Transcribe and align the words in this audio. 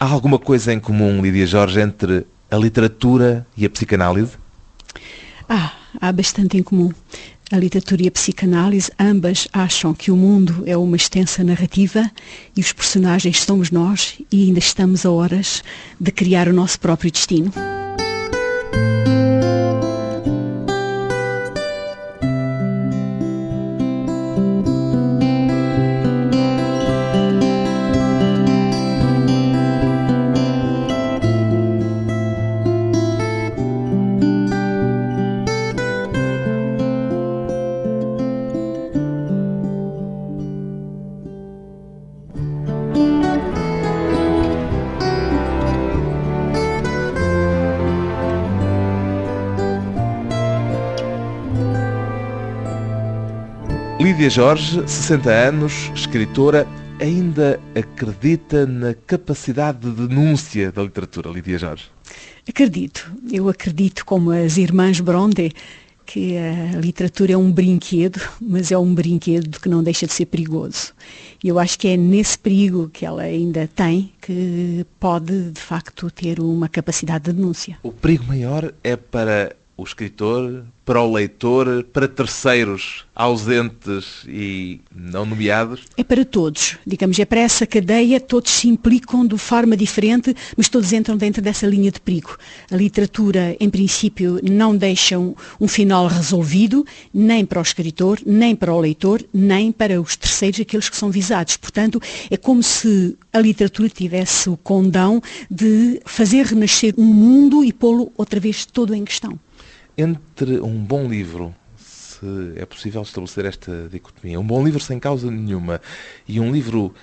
Há 0.00 0.06
alguma 0.06 0.38
coisa 0.38 0.72
em 0.72 0.78
comum, 0.78 1.20
Lídia 1.20 1.44
Jorge, 1.44 1.80
entre 1.80 2.24
a 2.48 2.56
literatura 2.56 3.44
e 3.56 3.66
a 3.66 3.70
psicanálise? 3.70 4.32
Ah, 5.48 5.72
há 6.00 6.12
bastante 6.12 6.56
em 6.56 6.62
comum. 6.62 6.92
A 7.50 7.56
literatura 7.56 8.04
e 8.04 8.08
a 8.08 8.10
psicanálise, 8.12 8.92
ambas 8.96 9.48
acham 9.52 9.92
que 9.92 10.12
o 10.12 10.16
mundo 10.16 10.62
é 10.66 10.76
uma 10.76 10.94
extensa 10.94 11.42
narrativa 11.42 12.08
e 12.56 12.60
os 12.60 12.72
personagens 12.72 13.40
somos 13.40 13.72
nós 13.72 14.18
e 14.30 14.44
ainda 14.44 14.60
estamos 14.60 15.04
a 15.04 15.10
horas 15.10 15.64
de 15.98 16.12
criar 16.12 16.46
o 16.46 16.52
nosso 16.52 16.78
próprio 16.78 17.10
destino. 17.10 17.52
Lídia 54.18 54.30
Jorge, 54.30 54.82
60 54.84 55.30
anos, 55.30 55.92
escritora, 55.94 56.66
ainda 57.00 57.60
acredita 57.72 58.66
na 58.66 58.92
capacidade 58.92 59.78
de 59.78 60.08
denúncia 60.08 60.72
da 60.72 60.82
literatura, 60.82 61.30
Lídia 61.30 61.56
Jorge? 61.56 61.84
Acredito. 62.48 63.12
Eu 63.30 63.48
acredito, 63.48 64.04
como 64.04 64.32
as 64.32 64.56
irmãs 64.56 64.98
Bronte, 64.98 65.52
que 66.04 66.36
a 66.36 66.80
literatura 66.80 67.34
é 67.34 67.36
um 67.36 67.52
brinquedo, 67.52 68.20
mas 68.40 68.72
é 68.72 68.76
um 68.76 68.92
brinquedo 68.92 69.60
que 69.60 69.68
não 69.68 69.84
deixa 69.84 70.04
de 70.04 70.12
ser 70.12 70.26
perigoso. 70.26 70.94
E 71.44 71.46
eu 71.46 71.56
acho 71.56 71.78
que 71.78 71.86
é 71.86 71.96
nesse 71.96 72.36
perigo 72.36 72.90
que 72.92 73.06
ela 73.06 73.22
ainda 73.22 73.68
tem 73.68 74.12
que 74.20 74.84
pode, 74.98 75.52
de 75.52 75.60
facto, 75.60 76.10
ter 76.10 76.40
uma 76.40 76.68
capacidade 76.68 77.26
de 77.26 77.34
denúncia. 77.34 77.78
O 77.84 77.92
perigo 77.92 78.24
maior 78.24 78.74
é 78.82 78.96
para 78.96 79.54
o 79.78 79.84
escritor, 79.84 80.64
para 80.84 81.00
o 81.00 81.12
leitor, 81.12 81.84
para 81.92 82.08
terceiros 82.08 83.04
ausentes 83.14 84.24
e 84.26 84.80
não 84.92 85.24
nomeados? 85.24 85.82
É 85.96 86.02
para 86.02 86.24
todos, 86.24 86.76
digamos, 86.84 87.16
é 87.20 87.24
para 87.24 87.38
essa 87.38 87.64
cadeia, 87.64 88.18
todos 88.18 88.50
se 88.50 88.66
implicam 88.66 89.24
de 89.24 89.38
forma 89.38 89.76
diferente, 89.76 90.34
mas 90.56 90.68
todos 90.68 90.92
entram 90.92 91.16
dentro 91.16 91.40
dessa 91.40 91.64
linha 91.64 91.92
de 91.92 92.00
perigo. 92.00 92.36
A 92.68 92.74
literatura, 92.74 93.56
em 93.60 93.70
princípio, 93.70 94.40
não 94.42 94.76
deixa 94.76 95.16
um, 95.16 95.36
um 95.60 95.68
final 95.68 96.08
resolvido, 96.08 96.84
nem 97.14 97.46
para 97.46 97.60
o 97.60 97.62
escritor, 97.62 98.18
nem 98.26 98.56
para 98.56 98.74
o 98.74 98.80
leitor, 98.80 99.24
nem 99.32 99.70
para 99.70 100.00
os 100.00 100.16
terceiros, 100.16 100.58
aqueles 100.58 100.88
que 100.88 100.96
são 100.96 101.08
visados. 101.08 101.56
Portanto, 101.56 102.02
é 102.28 102.36
como 102.36 102.64
se 102.64 103.16
a 103.32 103.38
literatura 103.38 103.88
tivesse 103.88 104.50
o 104.50 104.56
condão 104.56 105.22
de 105.48 106.00
fazer 106.04 106.46
renascer 106.46 106.94
um 106.98 107.04
mundo 107.04 107.62
e 107.62 107.72
pô-lo 107.72 108.10
outra 108.16 108.40
vez 108.40 108.66
todo 108.66 108.92
em 108.92 109.04
questão 109.04 109.38
entre 109.98 110.60
um 110.60 110.78
bom 110.78 111.08
livro, 111.08 111.52
se 111.76 112.52
é 112.54 112.64
possível 112.64 113.02
estabelecer 113.02 113.44
esta 113.44 113.88
dicotomia, 113.90 114.38
um 114.38 114.46
bom 114.46 114.64
livro 114.64 114.80
sem 114.80 115.00
causa 115.00 115.28
nenhuma 115.28 115.80
e 116.26 116.38
um 116.38 116.52
livro 116.52 116.94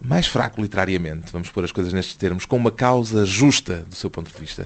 mais 0.00 0.28
fraco 0.28 0.62
literariamente, 0.62 1.32
vamos 1.32 1.50
pôr 1.50 1.64
as 1.64 1.72
coisas 1.72 1.92
nestes 1.92 2.14
termos, 2.14 2.46
com 2.46 2.56
uma 2.56 2.70
causa 2.70 3.26
justa 3.26 3.84
do 3.88 3.96
seu 3.96 4.08
ponto 4.08 4.32
de 4.32 4.40
vista, 4.40 4.64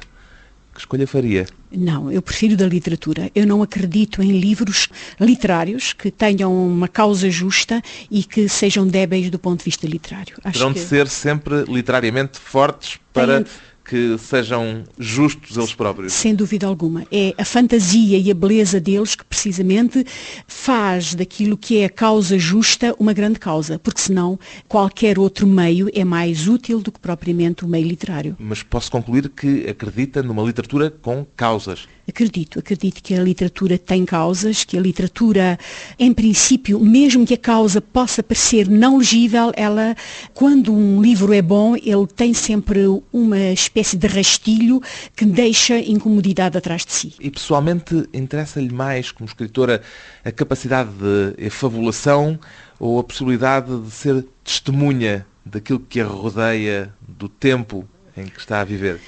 que 0.74 0.80
escolha 0.80 1.06
faria? 1.06 1.46
Não, 1.70 2.10
eu 2.10 2.20
prefiro 2.20 2.56
da 2.56 2.66
literatura. 2.66 3.30
Eu 3.32 3.46
não 3.46 3.62
acredito 3.62 4.20
em 4.20 4.40
livros 4.40 4.88
literários 5.20 5.92
que 5.92 6.10
tenham 6.10 6.52
uma 6.52 6.88
causa 6.88 7.30
justa 7.30 7.80
e 8.10 8.24
que 8.24 8.48
sejam 8.48 8.84
débeis 8.84 9.30
do 9.30 9.38
ponto 9.38 9.60
de 9.60 9.64
vista 9.64 9.86
literário. 9.86 10.36
Acho 10.42 10.58
Terão 10.58 10.74
que... 10.74 10.80
de 10.80 10.84
ser 10.84 11.06
sempre 11.08 11.62
literariamente 11.68 12.40
fortes 12.40 12.98
para... 13.12 13.44
Tem 13.44 13.52
que 13.84 14.16
sejam 14.18 14.84
justos 14.98 15.56
eles 15.56 15.74
próprios. 15.74 16.12
Sem 16.12 16.34
dúvida 16.34 16.66
alguma. 16.66 17.06
É 17.12 17.34
a 17.36 17.44
fantasia 17.44 18.18
e 18.18 18.30
a 18.30 18.34
beleza 18.34 18.80
deles 18.80 19.14
que 19.14 19.24
precisamente 19.24 20.04
faz 20.46 21.14
daquilo 21.14 21.56
que 21.56 21.78
é 21.78 21.84
a 21.84 21.90
causa 21.90 22.38
justa 22.38 22.94
uma 22.98 23.12
grande 23.12 23.38
causa, 23.38 23.78
porque 23.78 24.00
senão 24.00 24.38
qualquer 24.66 25.18
outro 25.18 25.46
meio 25.46 25.90
é 25.94 26.04
mais 26.04 26.48
útil 26.48 26.80
do 26.80 26.90
que 26.90 26.98
propriamente 26.98 27.64
o 27.64 27.68
meio 27.68 27.86
literário. 27.86 28.36
Mas 28.38 28.62
posso 28.62 28.90
concluir 28.90 29.28
que 29.28 29.68
acredita 29.68 30.22
numa 30.22 30.42
literatura 30.42 30.90
com 30.90 31.26
causas. 31.36 31.86
Acredito, 32.06 32.58
acredito 32.58 33.02
que 33.02 33.14
a 33.14 33.22
literatura 33.22 33.78
tem 33.78 34.04
causas, 34.04 34.62
que 34.62 34.76
a 34.76 34.80
literatura, 34.80 35.58
em 35.98 36.12
princípio, 36.12 36.78
mesmo 36.78 37.26
que 37.26 37.34
a 37.34 37.38
causa 37.38 37.80
possa 37.80 38.22
parecer 38.22 38.68
não 38.68 38.98
legível, 38.98 39.52
ela, 39.56 39.96
quando 40.34 40.72
um 40.72 41.00
livro 41.00 41.32
é 41.32 41.40
bom, 41.40 41.74
ele 41.74 42.06
tem 42.14 42.34
sempre 42.34 42.80
uma 43.10 43.38
espécie 43.38 43.96
de 43.96 44.06
rastilho 44.06 44.82
que 45.16 45.24
deixa 45.24 45.78
incomodidade 45.78 46.58
atrás 46.58 46.84
de 46.84 46.92
si. 46.92 47.14
E 47.18 47.30
pessoalmente 47.30 48.06
interessa-lhe 48.12 48.72
mais, 48.72 49.10
como 49.10 49.26
escritora, 49.26 49.80
a 50.22 50.30
capacidade 50.30 50.90
de 50.90 51.34
efabulação 51.42 52.38
ou 52.78 52.98
a 52.98 53.04
possibilidade 53.04 53.80
de 53.80 53.90
ser 53.90 54.26
testemunha 54.44 55.26
daquilo 55.44 55.80
que 55.80 56.00
a 56.00 56.06
rodeia, 56.06 56.92
do 57.06 57.28
tempo 57.28 57.88
em 58.16 58.26
que 58.26 58.38
está 58.38 58.60
a 58.60 58.64
viver? 58.64 59.00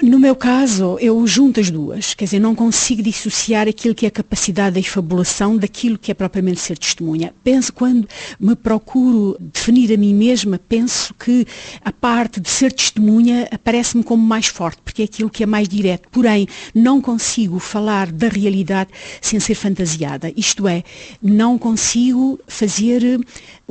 No 0.00 0.18
meu 0.18 0.34
caso, 0.34 0.96
eu 1.00 1.24
junto 1.28 1.60
as 1.60 1.70
duas, 1.70 2.12
quer 2.14 2.24
dizer, 2.24 2.40
não 2.40 2.56
consigo 2.56 3.02
dissociar 3.02 3.68
aquilo 3.68 3.94
que 3.94 4.04
é 4.04 4.08
a 4.08 4.12
capacidade 4.12 4.74
da 4.74 4.80
efabulação 4.80 5.56
daquilo 5.56 5.96
que 5.96 6.10
é 6.10 6.14
propriamente 6.14 6.60
ser 6.60 6.76
testemunha. 6.76 7.32
Penso, 7.44 7.72
quando 7.72 8.08
me 8.40 8.56
procuro 8.56 9.36
definir 9.38 9.92
a 9.92 9.96
mim 9.96 10.12
mesma, 10.12 10.58
penso 10.58 11.14
que 11.14 11.46
a 11.84 11.92
parte 11.92 12.40
de 12.40 12.50
ser 12.50 12.72
testemunha 12.72 13.46
aparece-me 13.52 14.02
como 14.02 14.22
mais 14.26 14.46
forte, 14.46 14.80
porque 14.84 15.02
é 15.02 15.04
aquilo 15.04 15.30
que 15.30 15.44
é 15.44 15.46
mais 15.46 15.68
direto. 15.68 16.08
Porém, 16.10 16.48
não 16.74 17.00
consigo 17.00 17.60
falar 17.60 18.10
da 18.10 18.26
realidade 18.26 18.90
sem 19.20 19.38
ser 19.38 19.54
fantasiada. 19.54 20.32
Isto 20.36 20.66
é, 20.66 20.82
não 21.22 21.56
consigo 21.56 22.40
fazer 22.48 23.20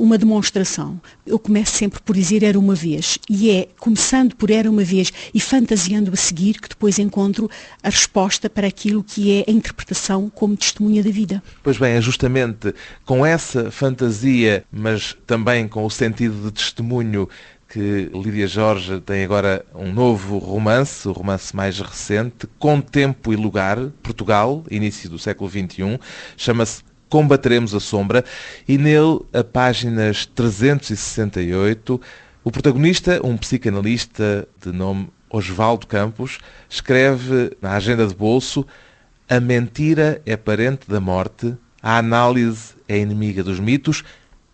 uma 0.02 0.18
demonstração. 0.18 1.00
Eu 1.24 1.38
começo 1.38 1.76
sempre 1.76 2.00
por 2.00 2.16
dizer 2.16 2.42
era 2.42 2.58
uma 2.58 2.74
vez. 2.74 3.20
E 3.30 3.52
é 3.52 3.68
começando 3.78 4.34
por 4.34 4.50
era 4.50 4.68
uma 4.68 4.82
vez 4.82 5.12
e 5.32 5.38
fantasiando 5.38 6.10
a 6.12 6.16
seguir 6.16 6.60
que 6.60 6.68
depois 6.68 6.98
encontro 6.98 7.48
a 7.80 7.88
resposta 7.88 8.50
para 8.50 8.66
aquilo 8.66 9.04
que 9.04 9.30
é 9.30 9.44
a 9.48 9.52
interpretação 9.52 10.28
como 10.28 10.56
testemunha 10.56 11.04
da 11.04 11.10
vida. 11.10 11.40
Pois 11.62 11.78
bem, 11.78 11.92
é 11.92 12.00
justamente 12.00 12.74
com 13.04 13.24
essa 13.24 13.70
fantasia, 13.70 14.64
mas 14.72 15.16
também 15.24 15.68
com 15.68 15.86
o 15.86 15.90
sentido 15.90 16.46
de 16.46 16.50
testemunho 16.50 17.28
que 17.68 18.10
Lídia 18.12 18.48
Jorge 18.48 19.00
tem 19.00 19.22
agora 19.22 19.64
um 19.72 19.92
novo 19.92 20.36
romance, 20.36 21.06
o 21.06 21.12
romance 21.12 21.54
mais 21.54 21.78
recente, 21.78 22.46
Com 22.58 22.80
Tempo 22.80 23.32
e 23.32 23.36
Lugar, 23.36 23.78
Portugal, 24.02 24.64
início 24.68 25.08
do 25.08 25.18
século 25.18 25.48
XXI, 25.48 25.98
chama-se 26.36 26.82
Combateremos 27.12 27.74
a 27.74 27.78
Sombra, 27.78 28.24
e 28.66 28.78
nele, 28.78 29.20
a 29.34 29.44
páginas 29.44 30.24
368, 30.24 32.00
o 32.42 32.50
protagonista, 32.50 33.20
um 33.22 33.36
psicanalista 33.36 34.48
de 34.58 34.72
nome 34.72 35.10
Osvaldo 35.28 35.86
Campos, 35.86 36.38
escreve 36.70 37.54
na 37.60 37.72
agenda 37.72 38.06
de 38.06 38.14
bolso 38.14 38.66
a 39.28 39.38
mentira 39.38 40.22
é 40.24 40.38
parente 40.38 40.88
da 40.88 41.00
morte, 41.00 41.54
a 41.82 41.98
análise 41.98 42.72
é 42.88 42.96
inimiga 42.96 43.44
dos 43.44 43.60
mitos, 43.60 44.02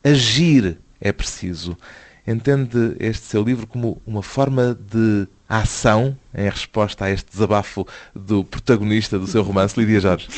agir 0.02 0.78
é 1.00 1.12
preciso. 1.12 1.78
Entende 2.26 2.96
este 2.98 3.24
seu 3.24 3.44
livro 3.44 3.68
como 3.68 4.02
uma 4.04 4.22
forma 4.22 4.76
de 4.90 5.28
ação 5.48 6.18
em 6.34 6.50
resposta 6.50 7.04
a 7.04 7.10
este 7.10 7.30
desabafo 7.30 7.86
do 8.14 8.42
protagonista 8.42 9.16
do 9.16 9.28
seu 9.28 9.44
romance, 9.44 9.78
Lídia 9.78 10.00
Jorge? 10.00 10.28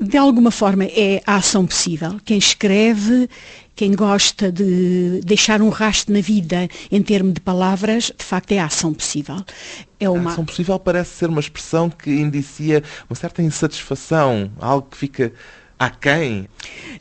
De 0.00 0.16
alguma 0.16 0.50
forma 0.50 0.84
é 0.84 1.20
a 1.26 1.36
ação 1.36 1.66
possível. 1.66 2.20
Quem 2.24 2.38
escreve, 2.38 3.28
quem 3.74 3.92
gosta 3.92 4.50
de 4.50 5.20
deixar 5.24 5.60
um 5.60 5.70
rastro 5.70 6.14
na 6.14 6.20
vida 6.20 6.68
em 6.90 7.02
termos 7.02 7.34
de 7.34 7.40
palavras, 7.40 8.12
de 8.16 8.24
facto 8.24 8.52
é 8.52 8.58
a 8.60 8.66
ação 8.66 8.94
possível. 8.94 9.44
É 9.98 10.08
uma... 10.08 10.30
A 10.30 10.32
ação 10.34 10.44
possível 10.44 10.78
parece 10.78 11.16
ser 11.16 11.28
uma 11.28 11.40
expressão 11.40 11.90
que 11.90 12.10
indicia 12.10 12.82
uma 13.10 13.16
certa 13.16 13.42
insatisfação, 13.42 14.50
algo 14.60 14.86
que 14.88 14.96
fica 14.96 15.32
a 15.78 15.90
quem? 15.90 16.48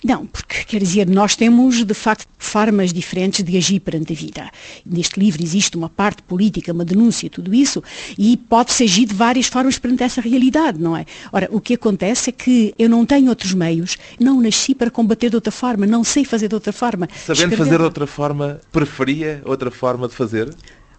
Não, 0.03 0.27
porque 0.27 0.63
quer 0.63 0.79
dizer, 0.79 1.07
nós 1.07 1.35
temos 1.35 1.83
de 1.83 1.93
facto 1.93 2.27
formas 2.37 2.93
diferentes 2.93 3.43
de 3.43 3.57
agir 3.57 3.79
perante 3.79 4.13
a 4.13 4.15
vida. 4.15 4.51
Neste 4.85 5.19
livro 5.19 5.41
existe 5.41 5.75
uma 5.75 5.89
parte 5.89 6.21
política, 6.21 6.71
uma 6.71 6.85
denúncia, 6.85 7.29
tudo 7.29 7.53
isso, 7.53 7.83
e 8.17 8.37
pode-se 8.37 8.83
agir 8.83 9.05
de 9.05 9.15
várias 9.15 9.47
formas 9.47 9.79
perante 9.79 10.03
essa 10.03 10.21
realidade, 10.21 10.79
não 10.79 10.95
é? 10.95 11.05
Ora, 11.31 11.49
o 11.51 11.59
que 11.59 11.73
acontece 11.73 12.29
é 12.29 12.33
que 12.33 12.73
eu 12.77 12.87
não 12.87 13.05
tenho 13.05 13.29
outros 13.29 13.53
meios, 13.53 13.97
não 14.19 14.39
nasci 14.39 14.75
para 14.75 14.91
combater 14.91 15.29
de 15.29 15.35
outra 15.35 15.51
forma, 15.51 15.87
não 15.87 16.03
sei 16.03 16.23
fazer 16.23 16.47
de 16.47 16.55
outra 16.55 16.71
forma. 16.71 17.09
Sabendo 17.25 17.57
fazer 17.57 17.77
de 17.77 17.83
outra 17.83 18.05
forma, 18.05 18.61
preferia 18.71 19.41
outra 19.45 19.71
forma 19.71 20.07
de 20.07 20.13
fazer? 20.13 20.53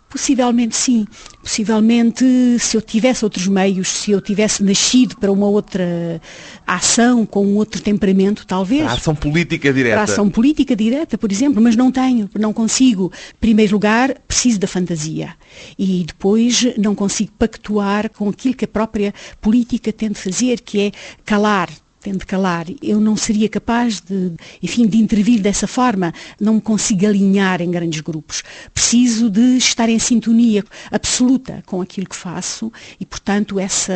Possivelmente 0.08 0.74
sim. 0.74 1.06
Possivelmente, 1.42 2.24
se 2.58 2.76
eu 2.76 2.82
tivesse 2.82 3.24
outros 3.24 3.46
meios, 3.46 3.88
se 3.88 4.10
eu 4.10 4.20
tivesse 4.20 4.62
nascido 4.62 5.16
para 5.16 5.30
uma 5.30 5.46
outra 5.46 6.20
ação, 6.66 7.26
com 7.26 7.44
um 7.46 7.56
outro 7.56 7.80
temperamento, 7.82 8.46
talvez. 8.46 8.82
Para 8.82 8.92
a 8.92 8.96
ação 8.96 9.14
política 9.14 9.72
direta. 9.72 9.94
Para 9.94 10.00
a 10.00 10.04
ação 10.04 10.30
política 10.30 10.74
direta, 10.74 11.18
por 11.18 11.30
exemplo, 11.30 11.62
mas 11.62 11.76
não 11.76 11.92
tenho, 11.92 12.28
não 12.38 12.52
consigo. 12.52 13.12
Em 13.34 13.40
primeiro 13.40 13.72
lugar, 13.72 14.14
preciso 14.26 14.58
da 14.58 14.66
fantasia. 14.66 15.34
E 15.78 16.04
depois 16.06 16.66
não 16.78 16.94
consigo 16.94 17.32
pactuar 17.38 18.10
com 18.10 18.28
aquilo 18.30 18.54
que 18.54 18.64
a 18.64 18.68
própria 18.68 19.12
política 19.40 19.92
tem 19.92 20.10
de 20.10 20.18
fazer, 20.18 20.60
que 20.60 20.80
é 20.80 20.92
calar 21.24 21.68
tem 22.00 22.12
de 22.12 22.24
calar. 22.24 22.66
Eu 22.82 23.00
não 23.00 23.16
seria 23.16 23.48
capaz 23.48 24.00
de, 24.00 24.32
enfim, 24.62 24.86
de 24.86 24.98
intervir 24.98 25.40
dessa 25.40 25.66
forma. 25.66 26.12
Não 26.40 26.54
me 26.54 26.60
consigo 26.60 27.06
alinhar 27.06 27.60
em 27.60 27.70
grandes 27.70 28.00
grupos. 28.00 28.42
Preciso 28.72 29.28
de 29.30 29.56
estar 29.56 29.88
em 29.88 29.98
sintonia 29.98 30.64
absoluta 30.90 31.62
com 31.66 31.80
aquilo 31.80 32.08
que 32.08 32.16
faço 32.16 32.72
e, 33.00 33.06
portanto, 33.06 33.58
essa 33.58 33.92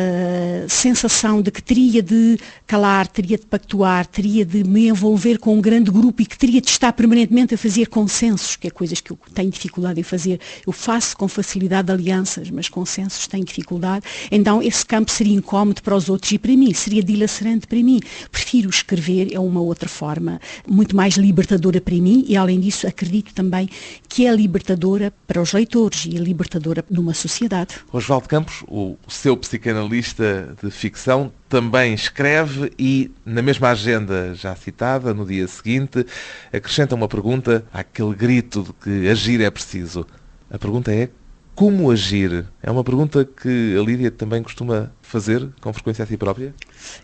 sensação 0.67 1.41
de 1.41 1.51
que 1.51 1.61
teria 1.61 2.01
de 2.01 2.37
calar, 2.67 3.07
teria 3.07 3.37
de 3.37 3.45
pactuar, 3.45 4.05
teria 4.05 4.45
de 4.45 4.63
me 4.63 4.87
envolver 4.87 5.37
com 5.37 5.55
um 5.55 5.61
grande 5.61 5.89
grupo 5.91 6.21
e 6.21 6.25
que 6.25 6.37
teria 6.37 6.61
de 6.61 6.69
estar 6.69 6.93
permanentemente 6.93 7.55
a 7.55 7.57
fazer 7.57 7.87
consensos, 7.87 8.55
que 8.55 8.67
é 8.67 8.69
coisas 8.69 8.99
que 8.99 9.11
eu 9.11 9.19
tenho 9.33 9.49
dificuldade 9.49 9.99
em 9.99 10.03
fazer. 10.03 10.39
Eu 10.65 10.73
faço 10.73 11.15
com 11.15 11.27
facilidade 11.27 11.91
alianças, 11.91 12.49
mas 12.49 12.69
consensos 12.69 13.27
tenho 13.27 13.45
dificuldade. 13.45 14.05
Então, 14.31 14.61
esse 14.61 14.85
campo 14.85 15.11
seria 15.11 15.35
incómodo 15.35 15.81
para 15.81 15.95
os 15.95 16.09
outros 16.09 16.31
e 16.31 16.37
para 16.37 16.51
mim, 16.51 16.73
seria 16.73 17.03
dilacerante 17.03 17.67
para 17.67 17.77
mim 17.79 17.92
mim. 17.93 17.99
Prefiro 18.31 18.69
escrever, 18.69 19.33
é 19.33 19.39
uma 19.39 19.61
outra 19.61 19.87
forma, 19.87 20.39
muito 20.67 20.95
mais 20.95 21.15
libertadora 21.15 21.79
para 21.79 21.95
mim 21.95 22.25
e, 22.27 22.35
além 22.35 22.59
disso, 22.59 22.87
acredito 22.87 23.33
também 23.33 23.69
que 24.07 24.25
é 24.25 24.35
libertadora 24.35 25.13
para 25.27 25.41
os 25.41 25.53
leitores 25.53 26.05
e 26.05 26.11
libertadora 26.11 26.83
numa 26.89 27.13
sociedade. 27.13 27.75
Oswaldo 27.91 28.27
Campos, 28.27 28.63
o 28.67 28.97
seu 29.07 29.37
psicanalista 29.37 30.55
de 30.61 30.71
ficção, 30.71 31.31
também 31.47 31.93
escreve 31.93 32.71
e, 32.79 33.11
na 33.25 33.41
mesma 33.41 33.69
agenda 33.69 34.33
já 34.33 34.55
citada, 34.55 35.13
no 35.13 35.25
dia 35.25 35.47
seguinte, 35.47 36.05
acrescenta 36.51 36.95
uma 36.95 37.07
pergunta 37.07 37.63
àquele 37.71 38.15
grito 38.15 38.63
de 38.63 38.73
que 38.73 39.07
agir 39.07 39.39
é 39.41 39.51
preciso. 39.51 40.05
A 40.49 40.57
pergunta 40.57 40.91
é 40.91 41.09
como 41.55 41.91
agir? 41.91 42.45
É 42.61 42.71
uma 42.71 42.83
pergunta 42.83 43.25
que 43.25 43.75
a 43.77 43.81
Lídia 43.81 44.09
também 44.11 44.41
costuma 44.41 44.91
fazer 45.01 45.47
com 45.61 45.71
frequência 45.71 46.03
a 46.03 46.07
si 46.07 46.17
própria? 46.17 46.53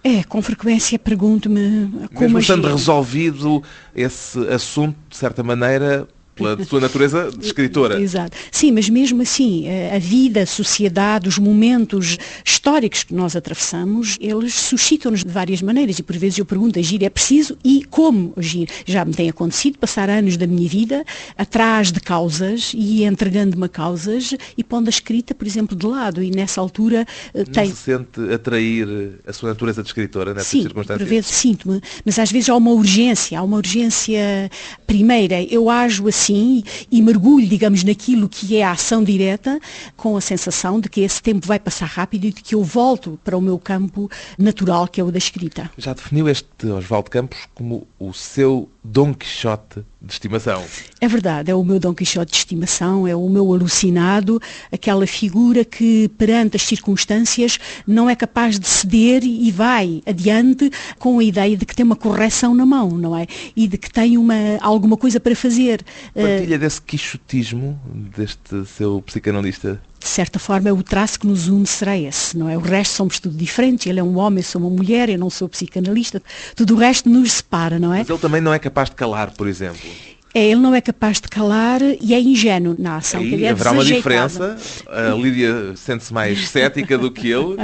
É, 0.03 0.23
com 0.23 0.41
frequência 0.41 0.97
pergunto-me 0.97 2.07
como 2.13 2.21
Mesmo 2.21 2.39
estando 2.39 2.67
resolvido 2.67 3.63
esse 3.95 4.39
assunto, 4.47 4.97
de 5.09 5.15
certa 5.15 5.43
maneira, 5.43 6.07
pela 6.39 6.65
sua 6.65 6.80
natureza 6.80 7.30
de 7.31 7.45
escritora. 7.45 8.00
Exato. 8.01 8.36
Sim, 8.51 8.71
mas 8.71 8.89
mesmo 8.89 9.21
assim, 9.21 9.68
eh, 9.68 9.95
a 9.95 10.00
vida, 10.00 10.41
a 10.44 10.45
sociedade, 10.45 11.27
os 11.27 11.38
momentos 11.38 12.18
históricos 12.44 13.03
que 13.03 13.13
nós 13.13 13.36
atravessamos, 13.36 14.18
eles 14.19 14.53
suscitam-nos 14.53 15.24
de 15.24 15.30
várias 15.30 15.62
maneiras 15.62 16.00
e 16.00 16.03
por 16.03 16.15
vezes 16.18 16.39
eu 16.39 16.45
pergunto, 16.45 16.80
agir 16.80 17.03
é 17.03 17.09
preciso 17.09 17.57
e 17.63 17.83
como 17.86 18.33
agir? 18.38 18.69
Já 18.86 19.06
me 19.06 19.13
tem 19.13 19.30
acontecido 19.30 19.77
passar 19.77 20.09
anos 20.09 20.38
da 20.38 20.47
minha 20.47 20.68
vida 20.68 21.03
atrás 21.38 21.91
de 21.91 22.00
causas 22.00 22.71
e 22.75 23.03
entregando-me 23.03 23.65
a 23.65 23.69
causas 23.69 24.33
e 24.57 24.63
pondo 24.63 24.88
a 24.88 24.89
escrita, 24.89 25.33
por 25.35 25.45
exemplo, 25.45 25.75
de 25.75 25.85
lado 25.85 26.24
e 26.24 26.31
nessa 26.31 26.62
altura 26.62 27.06
eh, 27.33 27.39
Não 27.39 27.45
tem... 27.45 27.69
se 27.69 27.75
sente 27.75 28.33
atrair 28.33 28.88
a 29.27 29.33
sua 29.33 29.50
natureza 29.50 29.81
de 29.81 29.89
escritora 29.89 30.33
nessas 30.33 30.47
Sim, 30.47 30.62
circunstâncias? 30.63 31.07
por 31.07 31.09
vezes 31.09 31.31
sinto-me, 31.31 31.81
mas 32.06 32.19
às 32.19 32.31
vezes 32.31 32.50
há 32.50 32.56
uma 32.56 32.71
urgência, 32.71 33.39
há 33.39 33.44
uma 33.44 33.57
urgência 33.57 34.50
primeira. 34.85 35.42
Eu 35.44 35.69
ajo 35.69 36.07
assim 36.07 36.28
assim 36.29 36.63
e 36.91 37.01
mergulho, 37.01 37.47
digamos, 37.47 37.83
naquilo 37.83 38.29
que 38.29 38.55
é 38.55 38.63
a 38.63 38.71
ação 38.71 39.03
direta, 39.03 39.59
com 39.97 40.15
a 40.15 40.21
sensação 40.21 40.79
de 40.79 40.87
que 40.87 41.01
esse 41.01 41.21
tempo 41.21 41.45
vai 41.45 41.59
passar 41.59 41.87
rápido 41.87 42.25
e 42.25 42.31
de 42.31 42.41
que 42.41 42.55
eu 42.55 42.63
volto 42.63 43.19
para 43.23 43.37
o 43.37 43.41
meu 43.41 43.57
campo 43.57 44.09
natural, 44.37 44.87
que 44.87 45.01
é 45.01 45.03
o 45.03 45.11
da 45.11 45.17
escrita. 45.17 45.69
Já 45.77 45.93
definiu 45.93 46.29
este 46.29 46.67
Oswaldo 46.67 47.09
Campos 47.09 47.39
como 47.55 47.87
o 47.99 48.13
seu 48.13 48.69
Dom 48.91 49.13
Quixote 49.13 49.86
de 50.01 50.12
estimação. 50.12 50.63
É 51.00 51.07
verdade, 51.07 51.51
é 51.51 51.56
o 51.56 51.63
meu 51.63 51.80
Dom 51.80 51.94
Quixote 51.94 52.31
de 52.31 52.38
estimação, 52.38 53.07
é 53.07 53.15
o 53.15 53.30
meu 53.30 53.53
alucinado, 53.53 54.41
aquela 54.71 55.06
figura 55.06 55.63
que 55.63 56.09
perante 56.18 56.56
as 56.56 56.63
circunstâncias 56.63 57.59
não 57.86 58.09
é 58.09 58.15
capaz 58.15 58.59
de 58.59 58.68
ceder 58.68 59.24
e 59.24 59.51
vai 59.51 60.01
adiante 60.07 60.71
com 60.97 61.19
a 61.19 61.24
ideia 61.24 61.56
de 61.56 61.68
que 61.68 61.75
tem 61.75 61.86
uma 61.86 61.95
correção 61.95 62.56
na 62.56 62.65
mão, 62.65 62.89
não 62.89 63.15
é? 63.15 63.27
E 63.56 63.68
de 63.68 63.77
que 63.77 63.91
tem 63.91 64.18
uma, 64.18 64.33
alguma 64.59 64.97
coisa 64.97 65.19
para 65.19 65.35
fazer. 65.35 65.85
Partilha 66.15 66.57
desse 66.57 66.81
quixotismo 66.81 67.80
deste 67.94 68.65
seu 68.65 69.03
psicanalista? 69.03 69.80
De 69.99 70.07
certa 70.07 70.39
forma, 70.39 70.71
o 70.71 70.81
traço 70.81 71.19
que 71.19 71.27
nos 71.27 71.47
une 71.47 71.65
será 71.65 71.97
esse, 71.97 72.37
não 72.37 72.49
é? 72.49 72.57
O 72.57 72.61
resto 72.61 72.93
somos 72.93 73.19
tudo 73.19 73.35
diferentes, 73.35 73.85
ele 73.87 73.99
é 73.99 74.03
um 74.03 74.17
homem, 74.17 74.39
eu 74.39 74.43
sou 74.43 74.61
uma 74.61 74.69
mulher, 74.69 75.09
eu 75.09 75.19
não 75.19 75.29
sou 75.29 75.49
psicanalista, 75.49 76.21
tudo 76.55 76.75
o 76.75 76.77
resto 76.77 77.09
nos 77.09 77.33
separa, 77.33 77.77
não 77.77 77.93
é? 77.93 77.99
Mas 77.99 78.09
ele 78.09 78.19
também 78.19 78.41
não 78.41 78.53
é 78.53 78.59
capaz 78.59 78.89
de 78.89 78.95
calar, 78.95 79.31
por 79.31 79.47
exemplo. 79.47 79.89
É, 80.33 80.45
ele 80.45 80.61
não 80.61 80.75
é 80.75 80.81
capaz 80.81 81.19
de 81.19 81.27
calar 81.27 81.81
e 81.81 82.13
é 82.13 82.19
ingênuo 82.19 82.75
na 82.77 82.97
ação. 82.97 83.21
Aí 83.21 83.45
é 83.45 83.49
haverá 83.49 83.71
uma 83.71 83.83
diferença. 83.83 84.57
A 84.87 85.15
Lídia 85.15 85.75
sente-se 85.75 86.13
mais 86.13 86.49
cética 86.49 86.97
do 86.97 87.11
que 87.11 87.29
ele. 87.29 87.57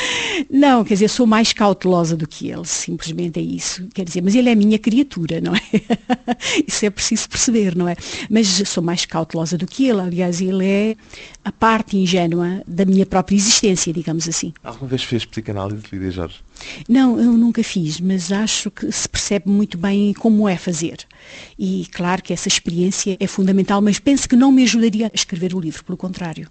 Não, 0.50 0.84
quer 0.84 0.94
dizer, 0.94 1.08
sou 1.08 1.26
mais 1.26 1.52
cautelosa 1.52 2.16
do 2.16 2.26
que 2.26 2.50
ele, 2.50 2.64
simplesmente 2.64 3.38
é 3.38 3.42
isso. 3.42 3.86
Quer 3.94 4.04
dizer, 4.04 4.22
mas 4.22 4.34
ele 4.34 4.48
é 4.48 4.54
minha 4.54 4.78
criatura, 4.78 5.40
não 5.40 5.54
é? 5.54 5.60
Isso 6.66 6.84
é 6.84 6.90
preciso 6.90 7.28
perceber, 7.28 7.76
não 7.76 7.88
é? 7.88 7.94
Mas 8.28 8.46
sou 8.66 8.82
mais 8.82 9.04
cautelosa 9.04 9.56
do 9.58 9.66
que 9.66 9.86
ele. 9.86 10.00
Aliás, 10.00 10.40
ele 10.40 10.66
é 10.66 10.96
a 11.44 11.52
parte 11.52 11.96
ingênua 11.96 12.62
da 12.66 12.84
minha 12.84 13.04
própria 13.04 13.36
existência, 13.36 13.92
digamos 13.92 14.28
assim. 14.28 14.52
Alguma 14.64 14.88
vez 14.88 15.04
fez 15.04 15.24
psicanálise, 15.24 15.82
Lídia 15.92 16.10
Jorge? 16.10 16.36
Não, 16.88 17.18
eu 17.20 17.32
nunca 17.32 17.62
fiz, 17.62 18.00
mas 18.00 18.30
acho 18.32 18.70
que 18.70 18.90
se 18.92 19.08
percebe 19.08 19.48
muito 19.48 19.78
bem 19.78 20.12
como 20.12 20.48
é 20.48 20.56
fazer. 20.56 20.98
E 21.58 21.86
claro 21.92 22.22
que 22.22 22.32
essa 22.32 22.48
experiência 22.48 23.16
é 23.18 23.26
fundamental, 23.26 23.80
mas 23.80 23.98
penso 23.98 24.28
que 24.28 24.36
não 24.36 24.52
me 24.52 24.62
ajudaria 24.62 25.06
a 25.06 25.10
escrever 25.14 25.54
o 25.54 25.60
livro, 25.60 25.84
pelo 25.84 25.96
contrário 25.96 26.48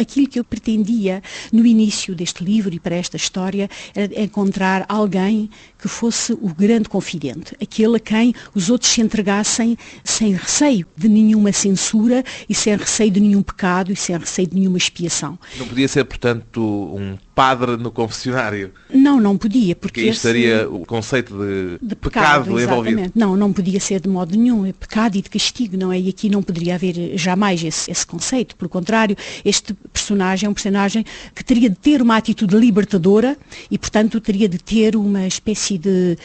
aquilo 0.00 0.26
que 0.26 0.38
eu 0.40 0.44
pretendia 0.44 1.22
no 1.52 1.66
início 1.66 2.14
deste 2.14 2.42
livro 2.42 2.74
e 2.74 2.80
para 2.80 2.96
esta 2.96 3.16
história 3.16 3.68
era 3.94 4.22
encontrar 4.22 4.84
alguém 4.88 5.50
que 5.78 5.88
fosse 5.88 6.32
o 6.32 6.52
grande 6.54 6.88
confidente, 6.88 7.54
aquele 7.60 7.96
a 7.96 8.00
quem 8.00 8.34
os 8.54 8.70
outros 8.70 8.90
se 8.90 9.00
entregassem 9.00 9.76
sem 10.02 10.32
receio 10.32 10.86
de 10.96 11.08
nenhuma 11.08 11.52
censura 11.52 12.24
e 12.48 12.54
sem 12.54 12.76
receio 12.76 13.10
de 13.10 13.20
nenhum 13.20 13.42
pecado 13.42 13.92
e 13.92 13.96
sem 13.96 14.16
receio 14.16 14.48
de 14.48 14.54
nenhuma 14.54 14.78
expiação. 14.78 15.38
Não 15.58 15.66
podia 15.66 15.88
ser, 15.88 16.04
portanto, 16.04 16.60
um 16.60 17.16
padre 17.40 17.78
no 17.78 17.90
confessionário? 17.90 18.70
Não, 18.92 19.18
não 19.18 19.38
podia. 19.38 19.74
Porque 19.74 20.00
esse... 20.00 20.10
estaria 20.10 20.68
o 20.68 20.84
conceito 20.84 21.32
de, 21.32 21.78
de 21.80 21.96
pecado, 21.96 22.44
pecado 22.44 22.60
envolvido. 22.60 23.12
Não, 23.14 23.34
não 23.34 23.50
podia 23.50 23.80
ser 23.80 23.98
de 23.98 24.10
modo 24.10 24.36
nenhum. 24.36 24.66
É 24.66 24.74
pecado 24.74 25.16
e 25.16 25.22
de 25.22 25.30
castigo, 25.30 25.74
não 25.74 25.90
é? 25.90 25.98
E 25.98 26.10
aqui 26.10 26.28
não 26.28 26.42
poderia 26.42 26.74
haver 26.74 27.16
jamais 27.16 27.64
esse, 27.64 27.90
esse 27.90 28.06
conceito. 28.06 28.54
Pelo 28.56 28.68
contrário, 28.68 29.16
este 29.42 29.72
personagem 29.90 30.46
é 30.46 30.50
um 30.50 30.52
personagem 30.52 31.02
que 31.34 31.42
teria 31.42 31.70
de 31.70 31.76
ter 31.76 32.02
uma 32.02 32.18
atitude 32.18 32.54
libertadora 32.54 33.38
e, 33.70 33.78
portanto, 33.78 34.20
teria 34.20 34.48
de 34.48 34.58
ter 34.58 34.94
uma 34.94 35.26
espécie 35.26 35.78
de 35.78 36.18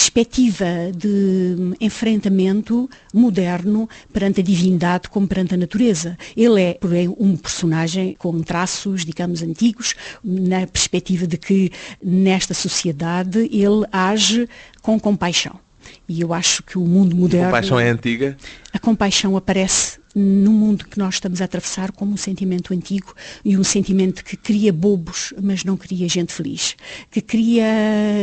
perspectiva 0.00 0.64
de 0.96 1.74
enfrentamento 1.78 2.88
moderno 3.12 3.86
perante 4.10 4.40
a 4.40 4.42
divindade 4.42 5.10
como 5.10 5.28
perante 5.28 5.52
a 5.52 5.58
natureza. 5.58 6.16
Ele 6.34 6.62
é, 6.62 6.74
porém, 6.74 7.14
um 7.18 7.36
personagem 7.36 8.16
com 8.18 8.40
traços, 8.40 9.04
digamos, 9.04 9.42
antigos, 9.42 9.94
na 10.24 10.66
perspectiva 10.66 11.26
de 11.26 11.36
que 11.36 11.70
nesta 12.02 12.54
sociedade 12.54 13.40
ele 13.52 13.84
age 13.92 14.48
com 14.80 14.98
compaixão. 14.98 15.60
E 16.08 16.22
eu 16.22 16.32
acho 16.32 16.62
que 16.62 16.78
o 16.78 16.86
mundo 16.86 17.14
moderno. 17.14 17.48
A 17.48 17.50
compaixão 17.50 17.78
é 17.78 17.90
antiga? 17.90 18.38
A 18.72 18.78
compaixão 18.78 19.36
aparece 19.36 19.99
no 20.14 20.52
mundo 20.52 20.84
que 20.86 20.98
nós 20.98 21.14
estamos 21.14 21.40
a 21.40 21.44
atravessar 21.44 21.92
como 21.92 22.12
um 22.12 22.16
sentimento 22.16 22.74
antigo 22.74 23.14
e 23.44 23.56
um 23.56 23.64
sentimento 23.64 24.24
que 24.24 24.36
cria 24.36 24.72
bobos, 24.72 25.32
mas 25.40 25.64
não 25.64 25.76
cria 25.76 26.08
gente 26.08 26.32
feliz, 26.32 26.76
que 27.10 27.20
cria, 27.20 27.64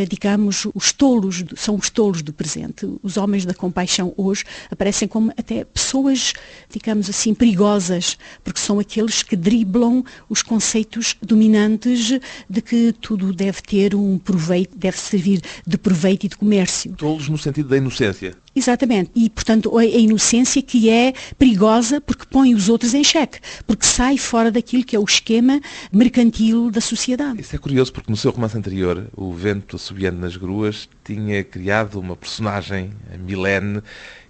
digamos, 0.09 0.67
os 0.73 0.91
tolos, 0.91 1.43
são 1.55 1.75
os 1.75 1.89
tolos 1.89 2.21
do 2.21 2.33
presente. 2.33 2.87
Os 3.01 3.17
homens 3.17 3.45
da 3.45 3.53
compaixão 3.53 4.13
hoje 4.17 4.43
aparecem 4.69 5.07
como 5.07 5.31
até 5.37 5.63
pessoas, 5.63 6.33
digamos 6.69 7.09
assim, 7.09 7.33
perigosas, 7.33 8.17
porque 8.43 8.59
são 8.59 8.79
aqueles 8.79 9.23
que 9.23 9.35
driblam 9.35 10.03
os 10.29 10.41
conceitos 10.41 11.15
dominantes 11.21 12.19
de 12.49 12.61
que 12.61 12.93
tudo 12.93 13.33
deve 13.33 13.61
ter 13.61 13.95
um 13.95 14.17
proveito, 14.17 14.77
deve 14.77 14.97
servir 14.97 15.41
de 15.65 15.77
proveito 15.77 16.25
e 16.25 16.29
de 16.29 16.35
comércio. 16.35 16.93
Tolos 16.93 17.29
no 17.29 17.37
sentido 17.37 17.69
da 17.69 17.77
inocência. 17.77 18.35
Exatamente. 18.57 19.11
E, 19.15 19.29
portanto, 19.29 19.77
a 19.77 19.85
inocência 19.85 20.61
que 20.63 20.89
é 20.89 21.13
perigosa 21.37 22.01
porque 22.01 22.25
põe 22.25 22.55
os 22.55 22.69
outros 22.69 22.95
em 22.95 23.03
xeque, 23.03 23.39
porque 23.67 23.85
sai 23.85 24.17
fora 24.17 24.51
daquilo 24.51 24.83
que 24.83 24.95
é 24.95 24.99
o 24.99 25.03
esquema 25.03 25.61
mercantil 25.91 26.71
da 26.71 26.81
sociedade. 26.81 27.41
Isso 27.41 27.55
é 27.55 27.59
curioso 27.59 27.93
porque 27.93 28.09
no 28.09 28.17
seu 28.17 28.31
romance 28.31 28.57
anterior, 28.57 29.07
O 29.15 29.31
Vento 29.31 29.75
Assobiando 29.75 30.19
nas 30.19 30.35
Gruas, 30.35 30.89
tinha 31.03 31.43
criado 31.43 31.99
uma 31.99 32.15
personagem, 32.15 32.89
a 33.13 33.17
Milene, 33.17 33.83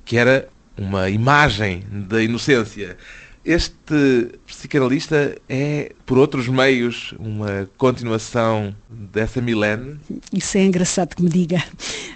que 0.03 0.17
era 0.17 0.49
uma 0.77 1.09
imagem 1.09 1.83
da 1.89 2.21
inocência. 2.21 2.97
Este 3.47 4.29
psicanalista 4.45 5.37
é, 5.47 5.93
por 6.05 6.17
outros 6.17 6.49
meios, 6.49 7.13
uma 7.17 7.69
continuação 7.77 8.75
dessa 8.89 9.39
Milene? 9.39 9.97
Isso 10.33 10.57
é 10.57 10.65
engraçado 10.65 11.15
que 11.15 11.23
me 11.23 11.29
diga, 11.29 11.63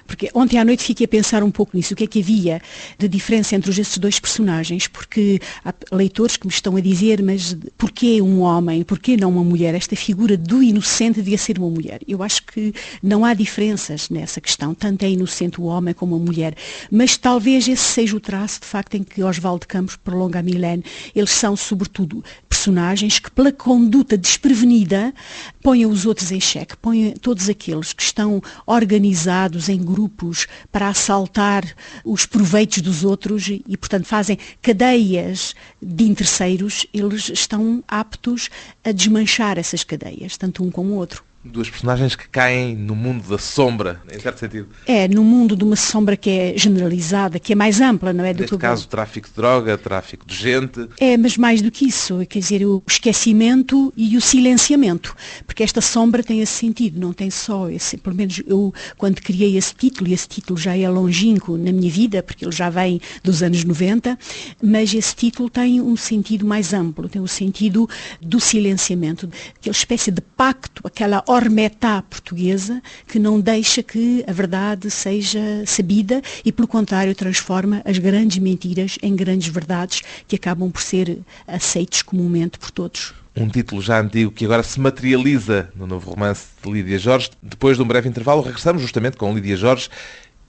porque 0.05 0.29
ontem 0.33 0.57
à 0.59 0.65
noite 0.65 0.83
fiquei 0.83 1.05
a 1.05 1.07
pensar 1.07 1.41
um 1.41 1.49
pouco 1.49 1.77
nisso, 1.77 1.93
o 1.93 1.97
que 1.97 2.03
é 2.03 2.07
que 2.07 2.19
havia 2.19 2.61
de 2.99 3.07
diferença 3.07 3.55
entre 3.55 3.71
estes 3.71 3.97
dois 3.97 4.19
personagens, 4.19 4.87
porque 4.87 5.39
há 5.63 5.73
leitores 5.93 6.35
que 6.35 6.45
me 6.45 6.51
estão 6.51 6.75
a 6.75 6.81
dizer, 6.81 7.23
mas 7.23 7.55
porquê 7.77 8.21
um 8.21 8.41
homem, 8.41 8.83
porquê 8.83 9.15
não 9.15 9.29
uma 9.29 9.43
mulher? 9.43 9.73
Esta 9.73 9.95
figura 9.95 10.35
do 10.35 10.61
inocente 10.61 11.21
devia 11.21 11.37
ser 11.37 11.57
uma 11.57 11.69
mulher. 11.69 12.01
Eu 12.05 12.21
acho 12.21 12.43
que 12.43 12.73
não 13.01 13.23
há 13.23 13.33
diferenças 13.33 14.09
nessa 14.09 14.41
questão, 14.41 14.73
tanto 14.73 15.03
é 15.03 15.09
inocente 15.09 15.61
o 15.61 15.63
homem 15.63 15.93
como 15.93 16.17
a 16.17 16.19
mulher, 16.19 16.55
mas 16.91 17.15
talvez 17.15 17.69
esse 17.69 17.83
seja 17.83 18.17
o 18.17 18.19
traço, 18.19 18.59
de 18.59 18.67
facto, 18.67 18.95
em 18.95 19.03
que 19.03 19.23
Oswaldo 19.23 19.65
Campos 19.65 19.95
prolonga 19.95 20.39
a 20.39 20.43
Milene 20.43 20.83
eles 21.21 21.31
são, 21.31 21.55
sobretudo, 21.55 22.23
personagens 22.49 23.19
que, 23.19 23.31
pela 23.31 23.51
conduta 23.51 24.17
desprevenida, 24.17 25.13
põem 25.61 25.85
os 25.85 26.05
outros 26.05 26.31
em 26.31 26.39
xeque, 26.39 26.75
põem 26.77 27.13
todos 27.13 27.49
aqueles 27.49 27.93
que 27.93 28.03
estão 28.03 28.41
organizados 28.65 29.69
em 29.69 29.81
grupos 29.81 30.47
para 30.71 30.89
assaltar 30.89 31.63
os 32.03 32.25
proveitos 32.25 32.81
dos 32.81 33.03
outros 33.03 33.47
e, 33.47 33.77
portanto, 33.77 34.05
fazem 34.05 34.37
cadeias 34.61 35.55
de 35.81 36.03
interesseiros, 36.03 36.85
eles 36.93 37.29
estão 37.29 37.83
aptos 37.87 38.49
a 38.83 38.91
desmanchar 38.91 39.57
essas 39.57 39.83
cadeias, 39.83 40.37
tanto 40.37 40.63
um 40.63 40.69
como 40.69 40.91
o 40.91 40.95
outro 40.95 41.23
duas 41.43 41.69
personagens 41.69 42.15
que 42.15 42.27
caem 42.29 42.75
no 42.75 42.95
mundo 42.95 43.27
da 43.27 43.37
sombra, 43.37 44.01
em 44.11 44.19
certo 44.19 44.39
sentido. 44.39 44.69
É, 44.85 45.07
no 45.07 45.23
mundo 45.23 45.55
de 45.55 45.63
uma 45.63 45.75
sombra 45.75 46.15
que 46.15 46.29
é 46.29 46.53
generalizada, 46.55 47.39
que 47.39 47.53
é 47.53 47.55
mais 47.55 47.81
ampla, 47.81 48.13
não 48.13 48.23
é? 48.23 48.33
Do 48.33 48.41
Neste 48.41 48.55
que 48.55 48.61
caso, 48.61 48.87
tráfico 48.87 49.27
de 49.27 49.33
droga, 49.33 49.77
tráfico 49.77 50.25
de 50.25 50.35
gente. 50.35 50.87
É, 50.99 51.17
mas 51.17 51.37
mais 51.37 51.61
do 51.61 51.71
que 51.71 51.87
isso, 51.87 52.25
quer 52.29 52.39
dizer, 52.39 52.65
o 52.65 52.81
esquecimento 52.87 53.91
e 53.97 54.15
o 54.15 54.21
silenciamento, 54.21 55.15
porque 55.47 55.63
esta 55.63 55.81
sombra 55.81 56.23
tem 56.23 56.41
esse 56.41 56.53
sentido, 56.53 56.99
não 56.99 57.11
tem 57.11 57.31
só 57.31 57.69
esse, 57.69 57.97
pelo 57.97 58.15
menos 58.15 58.41
eu, 58.45 58.73
quando 58.97 59.19
criei 59.21 59.57
esse 59.57 59.73
título, 59.73 60.09
e 60.09 60.13
esse 60.13 60.27
título 60.27 60.59
já 60.59 60.77
é 60.77 60.87
longínquo 60.89 61.57
na 61.57 61.71
minha 61.71 61.89
vida, 61.89 62.21
porque 62.21 62.45
ele 62.45 62.51
já 62.51 62.69
vem 62.69 63.01
dos 63.23 63.41
anos 63.41 63.63
90, 63.63 64.17
mas 64.61 64.93
esse 64.93 65.15
título 65.15 65.49
tem 65.49 65.81
um 65.81 65.95
sentido 65.95 66.45
mais 66.45 66.73
amplo, 66.73 67.09
tem 67.09 67.19
o 67.19 67.25
um 67.25 67.27
sentido 67.27 67.89
do 68.21 68.39
silenciamento, 68.39 69.29
aquela 69.57 69.71
espécie 69.71 70.11
de 70.11 70.21
pacto, 70.21 70.81
aquela 70.85 71.23
ormetá 71.31 72.01
portuguesa 72.01 72.81
que 73.07 73.17
não 73.17 73.39
deixa 73.39 73.81
que 73.81 74.23
a 74.27 74.33
verdade 74.33 74.91
seja 74.91 75.39
sabida 75.65 76.21
e, 76.43 76.51
pelo 76.51 76.67
contrário, 76.67 77.15
transforma 77.15 77.81
as 77.85 77.97
grandes 77.97 78.37
mentiras 78.37 78.97
em 79.01 79.15
grandes 79.15 79.47
verdades 79.47 80.01
que 80.27 80.35
acabam 80.35 80.69
por 80.69 80.81
ser 80.81 81.19
aceitos 81.47 82.01
comumente 82.01 82.59
por 82.59 82.71
todos. 82.71 83.13
Um 83.35 83.47
título 83.47 83.81
já 83.81 84.01
antigo 84.01 84.31
que 84.31 84.43
agora 84.43 84.61
se 84.61 84.79
materializa 84.79 85.69
no 85.73 85.87
novo 85.87 86.11
romance 86.11 86.47
de 86.61 86.69
Lídia 86.69 86.99
Jorge. 86.99 87.29
Depois 87.41 87.77
de 87.77 87.83
um 87.83 87.87
breve 87.87 88.09
intervalo, 88.09 88.41
regressamos 88.41 88.81
justamente 88.81 89.15
com 89.15 89.33
Lídia 89.33 89.55
Jorge 89.55 89.89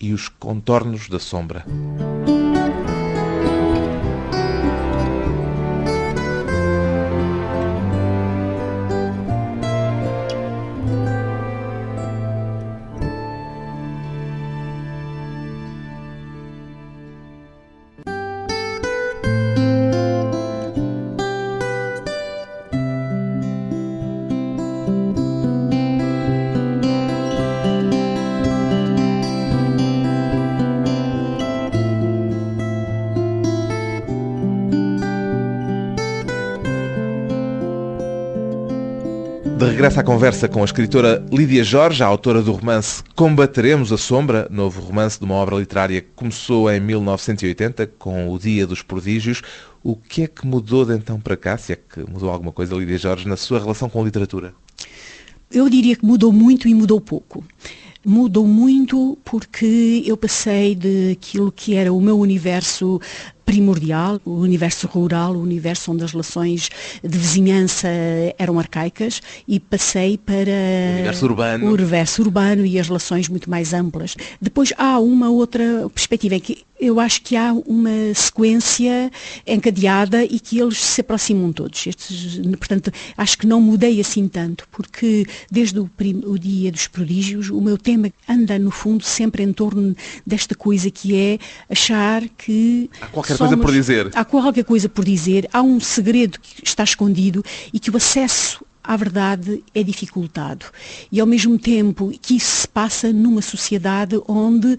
e 0.00 0.12
os 0.12 0.28
contornos 0.28 1.08
da 1.08 1.20
sombra. 1.20 1.64
Regresso 39.92 40.00
à 40.00 40.14
conversa 40.14 40.48
com 40.48 40.62
a 40.62 40.64
escritora 40.64 41.22
Lídia 41.30 41.62
Jorge, 41.62 42.02
a 42.02 42.06
autora 42.06 42.40
do 42.40 42.52
romance 42.52 43.02
Combateremos 43.14 43.92
a 43.92 43.98
Sombra, 43.98 44.48
novo 44.50 44.80
romance 44.80 45.18
de 45.18 45.24
uma 45.26 45.34
obra 45.34 45.56
literária 45.56 46.00
que 46.00 46.08
começou 46.16 46.72
em 46.72 46.80
1980 46.80 47.86
com 47.98 48.30
O 48.30 48.38
Dia 48.38 48.66
dos 48.66 48.80
Prodígios. 48.80 49.42
O 49.82 49.94
que 49.94 50.22
é 50.22 50.26
que 50.26 50.46
mudou 50.46 50.86
de 50.86 50.94
então 50.94 51.20
para 51.20 51.36
cá, 51.36 51.58
se 51.58 51.74
é 51.74 51.76
que 51.76 52.10
mudou 52.10 52.30
alguma 52.30 52.52
coisa, 52.52 52.74
Lídia 52.74 52.96
Jorge, 52.96 53.28
na 53.28 53.36
sua 53.36 53.58
relação 53.58 53.90
com 53.90 54.00
a 54.00 54.04
literatura? 54.04 54.54
Eu 55.50 55.68
diria 55.68 55.94
que 55.94 56.06
mudou 56.06 56.32
muito 56.32 56.66
e 56.66 56.74
mudou 56.74 56.98
pouco 56.98 57.44
mudou 58.04 58.46
muito 58.46 59.16
porque 59.24 60.02
eu 60.04 60.16
passei 60.16 60.74
daquilo 60.74 61.52
que 61.52 61.74
era 61.74 61.92
o 61.92 62.00
meu 62.00 62.18
universo 62.18 63.00
primordial, 63.44 64.20
o 64.24 64.36
universo 64.40 64.86
rural, 64.86 65.34
o 65.34 65.40
universo 65.40 65.92
onde 65.92 66.04
as 66.04 66.12
relações 66.12 66.70
de 67.02 67.18
vizinhança 67.18 67.88
eram 68.38 68.58
arcaicas 68.58 69.20
e 69.46 69.58
passei 69.60 70.18
para 70.18 70.50
o 70.50 70.94
universo 70.94 71.26
urbano, 71.26 71.66
o 71.66 71.72
universo 71.72 72.22
urbano 72.22 72.66
e 72.66 72.78
as 72.78 72.86
relações 72.86 73.28
muito 73.28 73.50
mais 73.50 73.72
amplas. 73.72 74.16
Depois 74.40 74.72
há 74.76 74.98
uma 74.98 75.30
outra 75.30 75.88
perspectiva 75.94 76.36
em 76.36 76.40
que 76.40 76.64
eu 76.82 76.98
acho 76.98 77.22
que 77.22 77.36
há 77.36 77.52
uma 77.52 78.12
sequência 78.12 79.08
encadeada 79.46 80.24
e 80.24 80.40
que 80.40 80.58
eles 80.58 80.82
se 80.82 81.00
aproximam 81.00 81.52
todos. 81.52 81.86
Estes, 81.86 82.40
portanto, 82.58 82.90
acho 83.16 83.38
que 83.38 83.46
não 83.46 83.60
mudei 83.60 84.00
assim 84.00 84.26
tanto, 84.26 84.66
porque 84.68 85.24
desde 85.48 85.78
o, 85.78 85.88
o, 86.26 86.36
dia 86.36 86.72
dos 86.72 86.88
prodígios, 86.88 87.50
o 87.50 87.60
meu 87.60 87.78
tema 87.78 88.12
anda, 88.28 88.58
no 88.58 88.72
fundo, 88.72 89.04
sempre 89.04 89.44
em 89.44 89.52
torno 89.52 89.94
desta 90.26 90.56
coisa 90.56 90.90
que 90.90 91.16
é 91.16 91.38
achar 91.70 92.28
que. 92.36 92.90
Há 93.00 93.06
qualquer 93.06 93.31
somos, 93.36 93.50
coisa 93.50 93.62
por 93.62 93.72
dizer. 93.72 94.10
Há 94.14 94.24
qualquer 94.24 94.64
coisa 94.64 94.88
por 94.88 95.04
dizer, 95.04 95.48
há 95.52 95.62
um 95.62 95.80
segredo 95.80 96.38
que 96.40 96.64
está 96.64 96.84
escondido 96.84 97.44
e 97.72 97.78
que 97.78 97.90
o 97.90 97.96
acesso 97.96 98.64
à 98.82 98.96
verdade 98.96 99.62
é 99.74 99.82
dificultado. 99.82 100.66
E 101.10 101.20
ao 101.20 101.26
mesmo 101.26 101.58
tempo 101.58 102.12
que 102.20 102.36
isso 102.36 102.62
se 102.62 102.68
passa 102.68 103.12
numa 103.12 103.40
sociedade 103.40 104.20
onde 104.26 104.76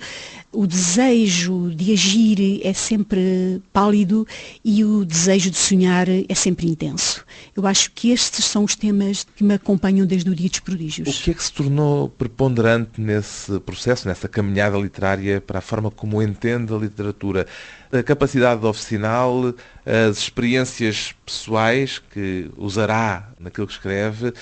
o 0.53 0.67
desejo 0.67 1.72
de 1.75 1.91
agir 1.91 2.62
é 2.63 2.74
sempre 2.74 3.62
pálido 3.74 4.25
e 4.63 4.86
o 4.86 5.03
desejo 5.03 5.50
de 5.50 5.57
sonhar 5.57 6.07
é 6.07 6.36
sempre 6.36 6.67
intenso. 6.67 7.25
Eu 7.55 7.65
acho 7.65 7.91
que 7.91 8.12
estes 8.12 8.45
são 8.45 8.63
os 8.63 8.75
temas 8.75 9.25
que 9.36 9.43
me 9.43 9.55
acompanham 9.55 10.05
desde 10.05 10.29
o 10.29 10.36
Dia 10.36 10.50
dos 10.50 10.60
Prodígios. 10.60 11.10
O 11.10 11.24
que 11.24 11.31
é 11.31 11.33
que 11.33 11.43
se 11.43 11.51
tornou 11.51 12.07
preponderante 12.07 13.01
nesse 13.01 13.60
processo, 13.62 14.07
nessa 14.07 14.29
caminhada 14.29 14.77
literária 14.77 15.41
para 15.41 15.57
a 15.57 15.62
forma 15.62 15.89
como 15.89 16.22
entende 16.22 16.72
a 16.72 16.77
literatura? 16.77 17.48
A 17.91 18.03
capacidade 18.03 18.63
oficinal, 18.65 19.53
as 19.86 20.17
experiências 20.17 21.13
pessoais 21.25 22.00
que 22.00 22.50
usará 22.57 23.31
naquilo 23.39 23.67
que 23.67 23.74
escreve, 23.74 24.33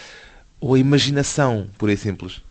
ou 0.59 0.75
a 0.75 0.79
imaginação, 0.79 1.69
pura 1.77 1.93
e 1.93 1.97
simples? 1.97 2.41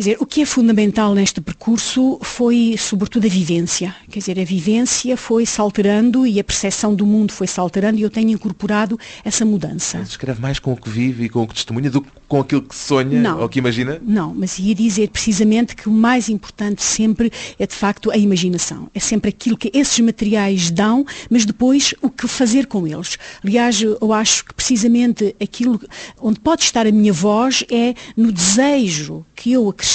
Quer 0.00 0.04
dizer, 0.04 0.16
o 0.18 0.24
que 0.24 0.40
é 0.40 0.46
fundamental 0.46 1.14
neste 1.14 1.42
percurso 1.42 2.18
foi, 2.22 2.74
sobretudo, 2.78 3.26
a 3.26 3.28
vivência. 3.28 3.94
Quer 4.10 4.20
dizer, 4.20 4.40
a 4.40 4.44
vivência 4.44 5.14
foi-se 5.14 5.60
alterando 5.60 6.26
e 6.26 6.40
a 6.40 6.44
percepção 6.44 6.94
do 6.94 7.04
mundo 7.04 7.34
foi-se 7.34 7.60
alterando 7.60 7.98
e 7.98 8.02
eu 8.02 8.08
tenho 8.08 8.30
incorporado 8.30 8.98
essa 9.22 9.44
mudança. 9.44 9.98
Mas 9.98 10.08
escreve 10.08 10.40
mais 10.40 10.58
com 10.58 10.72
o 10.72 10.76
que 10.76 10.88
vive 10.88 11.24
e 11.24 11.28
com 11.28 11.42
o 11.42 11.46
que 11.46 11.52
testemunha 11.52 11.90
do 11.90 12.00
que 12.00 12.08
com 12.26 12.40
aquilo 12.40 12.62
que 12.62 12.76
sonha 12.76 13.20
Não. 13.20 13.40
ou 13.40 13.48
que 13.48 13.58
imagina? 13.58 14.00
Não, 14.00 14.32
mas 14.32 14.58
ia 14.58 14.72
dizer 14.74 15.08
precisamente 15.08 15.74
que 15.74 15.88
o 15.88 15.92
mais 15.92 16.28
importante 16.28 16.80
sempre 16.80 17.30
é, 17.58 17.66
de 17.66 17.74
facto, 17.74 18.10
a 18.10 18.16
imaginação. 18.16 18.88
É 18.94 19.00
sempre 19.00 19.28
aquilo 19.28 19.58
que 19.58 19.70
esses 19.74 19.98
materiais 19.98 20.70
dão, 20.70 21.04
mas 21.28 21.44
depois 21.44 21.92
o 22.00 22.08
que 22.08 22.28
fazer 22.28 22.66
com 22.68 22.86
eles. 22.86 23.18
Aliás, 23.44 23.82
eu 23.82 24.12
acho 24.12 24.44
que 24.46 24.54
precisamente 24.54 25.34
aquilo 25.42 25.78
onde 26.20 26.38
pode 26.38 26.62
estar 26.62 26.86
a 26.86 26.92
minha 26.92 27.12
voz 27.12 27.64
é 27.68 27.94
no 28.16 28.30
desejo 28.30 29.26
que 29.34 29.52
eu 29.52 29.68
acrescento 29.68 29.89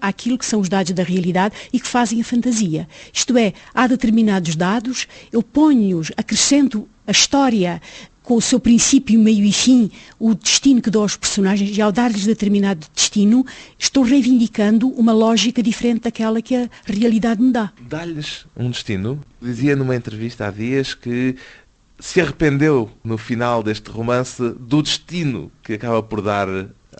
àquilo 0.00 0.38
que 0.38 0.46
são 0.46 0.60
os 0.60 0.68
dados 0.68 0.92
da 0.92 1.02
realidade 1.02 1.54
e 1.72 1.80
que 1.80 1.86
fazem 1.86 2.20
a 2.20 2.24
fantasia. 2.24 2.88
Isto 3.12 3.36
é, 3.36 3.52
há 3.74 3.86
determinados 3.86 4.54
dados, 4.56 5.06
eu 5.32 5.42
ponho-os, 5.42 6.12
acrescento 6.16 6.88
a 7.06 7.10
história 7.10 7.80
com 8.22 8.36
o 8.36 8.40
seu 8.40 8.60
princípio, 8.60 9.18
meio 9.18 9.44
e 9.44 9.52
fim, 9.52 9.90
o 10.16 10.34
destino 10.34 10.80
que 10.80 10.88
dou 10.88 11.02
aos 11.02 11.16
personagens, 11.16 11.76
e 11.76 11.82
ao 11.82 11.90
dar-lhes 11.90 12.24
determinado 12.24 12.86
destino, 12.94 13.44
estou 13.76 14.04
reivindicando 14.04 14.88
uma 14.90 15.12
lógica 15.12 15.60
diferente 15.60 16.02
daquela 16.02 16.40
que 16.40 16.54
a 16.54 16.68
realidade 16.84 17.42
me 17.42 17.50
dá. 17.50 17.72
Dá-lhes 17.80 18.46
um 18.56 18.70
destino. 18.70 19.20
Dizia 19.42 19.74
numa 19.74 19.96
entrevista 19.96 20.46
há 20.46 20.50
dias 20.52 20.94
que 20.94 21.34
se 21.98 22.20
arrependeu 22.20 22.88
no 23.02 23.18
final 23.18 23.62
deste 23.64 23.90
romance 23.90 24.54
do 24.60 24.80
destino 24.80 25.50
que 25.62 25.72
acaba 25.72 26.00
por 26.00 26.22
dar 26.22 26.46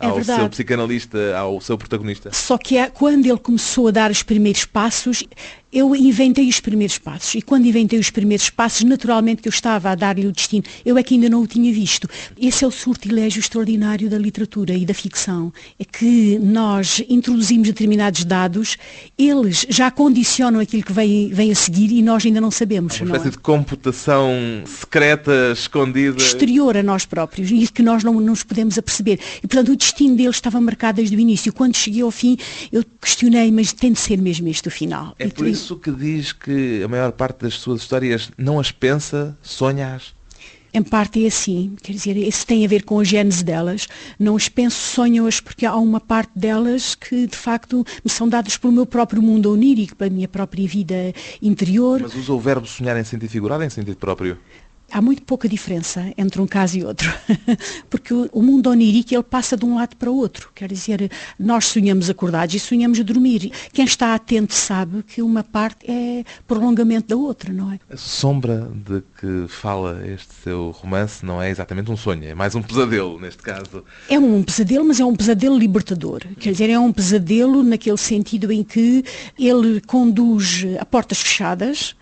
É 0.01 0.07
ao 0.07 0.15
verdade. 0.17 0.41
seu 0.41 0.49
psicanalista, 0.51 1.37
ao 1.37 1.61
seu 1.61 1.77
protagonista. 1.79 2.31
Só 2.33 2.57
que 2.59 2.79
há- 2.79 2.91
quando 2.91 3.27
ele 3.27 3.39
começou 3.39 3.89
a 3.89 3.91
dar 3.91 4.11
os 4.11 4.23
primeiros 4.23 4.65
passos, 4.65 5.25
eu 5.73 5.95
inventei 5.95 6.49
os 6.49 6.61
primeiros 6.61 6.99
passos. 6.99 7.35
E 7.35 7.43
quando 7.43 7.67
inventei 7.67 7.99
os 7.99 8.11
primeiros 8.11 8.51
passos, 8.51 8.83
naturalmente 8.83 9.43
que 9.43 9.49
eu 9.49 9.53
estava 9.53 9.91
a 9.91 9.95
dar-lhe 9.95 10.27
o 10.27 10.33
destino. 10.33 10.65
Eu 10.85 10.99
é 10.99 11.03
que 11.03 11.15
ainda 11.15 11.29
não 11.29 11.43
o 11.43 11.47
tinha 11.47 11.73
visto. 11.73 12.09
Esse 12.41 12.65
é 12.65 12.67
o 12.67 12.71
sortilégio 12.71 13.41
extraordinário 13.41 14.11
da 14.11 14.19
literatura 14.19 14.75
e 14.75 14.85
da 14.85 14.95
ficção. 14.95 15.53
É 15.79 15.85
que 15.85 16.39
nós 16.39 17.03
introduzimos 17.09 17.69
determinados 17.69 18.25
dados, 18.25 18.77
eles 19.17 19.67
já 19.69 19.91
condicionam 19.91 20.61
aquilo 20.61 20.83
que 20.83 20.93
vem, 20.93 21.29
vem 21.29 21.53
a 21.53 21.55
seguir 21.55 21.93
e 21.93 22.03
nós 22.03 22.27
ainda 22.27 22.41
não 22.41 22.51
sabemos. 22.51 23.01
Uma 23.01 23.07
não 23.07 23.15
é? 23.15 23.19
espécie 23.19 23.37
de 23.37 23.39
computação 23.39 24.33
secreta, 24.67 25.53
escondida. 25.53 26.19
exterior 26.19 26.77
a 26.77 26.83
nós 26.83 27.05
próprios 27.05 27.51
e 27.51 27.69
que 27.69 27.83
nós 27.83 28.03
não 28.03 28.15
nos 28.21 28.43
podemos 28.43 28.77
aperceber. 28.77 29.21
E, 29.39 29.47
portanto, 29.47 29.73
o 29.73 29.77
destino 29.77 30.17
deles 30.17 30.37
estava 30.37 30.61
marcado 30.61 30.97
desde 30.97 31.15
o 31.15 31.21
início. 31.21 31.53
Quando 31.53 31.77
cheguei 31.77 32.03
ao 32.03 32.11
fim, 32.11 32.37
eu 32.73 32.85
questionei, 33.01 33.53
mas 33.53 33.73
tem 33.73 33.93
de 33.93 33.99
ser 33.99 34.19
mesmo 34.19 34.49
este 34.49 34.69
o 34.69 34.71
final. 34.71 35.15
É 35.19 35.29
isso 35.61 35.77
que 35.77 35.91
diz 35.91 36.33
que 36.33 36.83
a 36.83 36.89
maior 36.89 37.13
parte 37.13 37.43
das 37.43 37.55
suas 37.55 37.83
histórias 37.83 38.31
não 38.37 38.59
as 38.59 38.73
pensa, 38.73 39.37
sonha-as. 39.43 40.15
Em 40.73 40.83
parte 40.83 41.25
é 41.25 41.27
assim, 41.27 41.75
quer 41.83 41.93
dizer, 41.93 42.17
isso 42.17 42.47
tem 42.47 42.65
a 42.65 42.69
ver 42.69 42.85
com 42.85 43.01
a 43.01 43.05
gênese 43.05 43.43
delas. 43.43 43.89
Não 44.19 44.37
as 44.37 44.49
penso, 44.49 44.77
sonho-as, 44.77 45.41
porque 45.41 45.67
há 45.67 45.75
uma 45.77 46.01
parte 46.01 46.31
delas 46.37 46.95
que, 46.95 47.27
de 47.27 47.37
facto, 47.37 47.85
me 48.05 48.11
são 48.11 48.29
dadas 48.29 48.57
pelo 48.57 48.73
meu 48.73 48.87
próprio 48.87 49.21
mundo 49.21 49.53
onírico, 49.53 49.97
pela 49.97 50.11
minha 50.11 50.29
própria 50.29 50.67
vida 50.67 51.13
interior. 51.43 52.01
Mas 52.03 52.15
usa 52.15 52.33
o 52.33 52.39
verbo 52.39 52.67
sonhar 52.67 52.97
em 52.97 53.05
sentido 53.05 53.29
figurado 53.29 53.63
ou 53.63 53.67
em 53.67 53.71
sentido 53.71 53.97
próprio? 53.97 54.39
Há 54.93 55.01
muito 55.01 55.23
pouca 55.23 55.49
diferença 55.49 56.13
entre 56.17 56.41
um 56.41 56.47
caso 56.47 56.79
e 56.79 56.85
outro, 56.85 57.13
porque 57.89 58.13
o 58.33 58.43
mundo 58.43 58.71
onírico 58.71 59.15
ele 59.15 59.23
passa 59.23 59.57
de 59.57 59.65
um 59.65 59.77
lado 59.77 59.97
para 59.97 60.11
o 60.11 60.17
outro. 60.17 60.51
Quer 60.55 60.69
dizer, 60.69 61.11
nós 61.39 61.67
sonhamos 61.67 62.11
acordados 62.11 62.55
e 62.55 62.59
sonhamos 62.59 62.99
a 62.99 63.03
dormir. 63.03 63.53
Quem 63.73 63.85
está 63.85 64.15
atento 64.15 64.55
sabe 64.55 65.03
que 65.03 65.23
uma 65.23 65.45
parte 65.45 65.91
é 65.91 66.25
prolongamento 66.47 67.09
da 67.09 67.17
outra, 67.17 67.53
não 67.53 67.73
é? 67.73 67.81
A 67.91 67.97
sombra 67.97 68.71
de 68.75 69.03
que 69.19 69.47
fala 69.49 70.01
este 70.07 70.33
seu 70.43 70.71
romance 70.71 71.25
não 71.25 71.41
é 71.41 71.51
exatamente 71.51 71.91
um 71.91 71.97
sonho, 71.97 72.25
é 72.25 72.35
mais 72.35 72.55
um 72.55 72.63
pesadelo, 72.63 73.21
neste 73.21 73.43
caso. 73.43 73.85
É 74.09 74.19
um 74.19 74.43
pesadelo, 74.43 74.85
mas 74.85 75.01
é 75.01 75.05
um 75.05 75.15
pesadelo 75.15 75.57
libertador. 75.59 76.23
Quer 76.39 76.53
dizer, 76.53 76.71
é 76.71 76.79
um 76.79 76.93
pesadelo 76.93 77.63
naquele 77.63 77.97
sentido 77.97 78.51
em 78.53 78.63
que 78.63 79.05
ele 79.39 79.81
conduz 79.83 80.65
a 80.79 80.85
portas 80.85 81.21
fechadas 81.21 81.95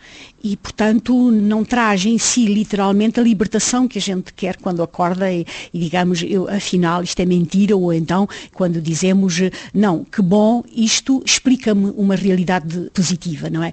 e, 0.42 0.56
portanto, 0.56 1.30
não 1.30 1.64
traz 1.64 2.04
em 2.06 2.18
si 2.18 2.46
literalmente 2.46 3.18
a 3.18 3.22
libertação 3.22 3.88
que 3.88 3.98
a 3.98 4.00
gente 4.00 4.32
quer 4.32 4.56
quando 4.56 4.82
acorda 4.82 5.30
e, 5.32 5.44
e 5.72 5.78
digamos, 5.78 6.22
eu, 6.22 6.48
afinal, 6.48 7.02
isto 7.02 7.20
é 7.20 7.26
mentira, 7.26 7.76
ou 7.76 7.92
então 7.92 8.28
quando 8.52 8.80
dizemos, 8.80 9.36
não, 9.74 10.04
que 10.04 10.22
bom, 10.22 10.62
isto 10.74 11.22
explica-me 11.24 11.92
uma 11.96 12.14
realidade 12.14 12.90
positiva, 12.94 13.50
não 13.50 13.62
é? 13.62 13.72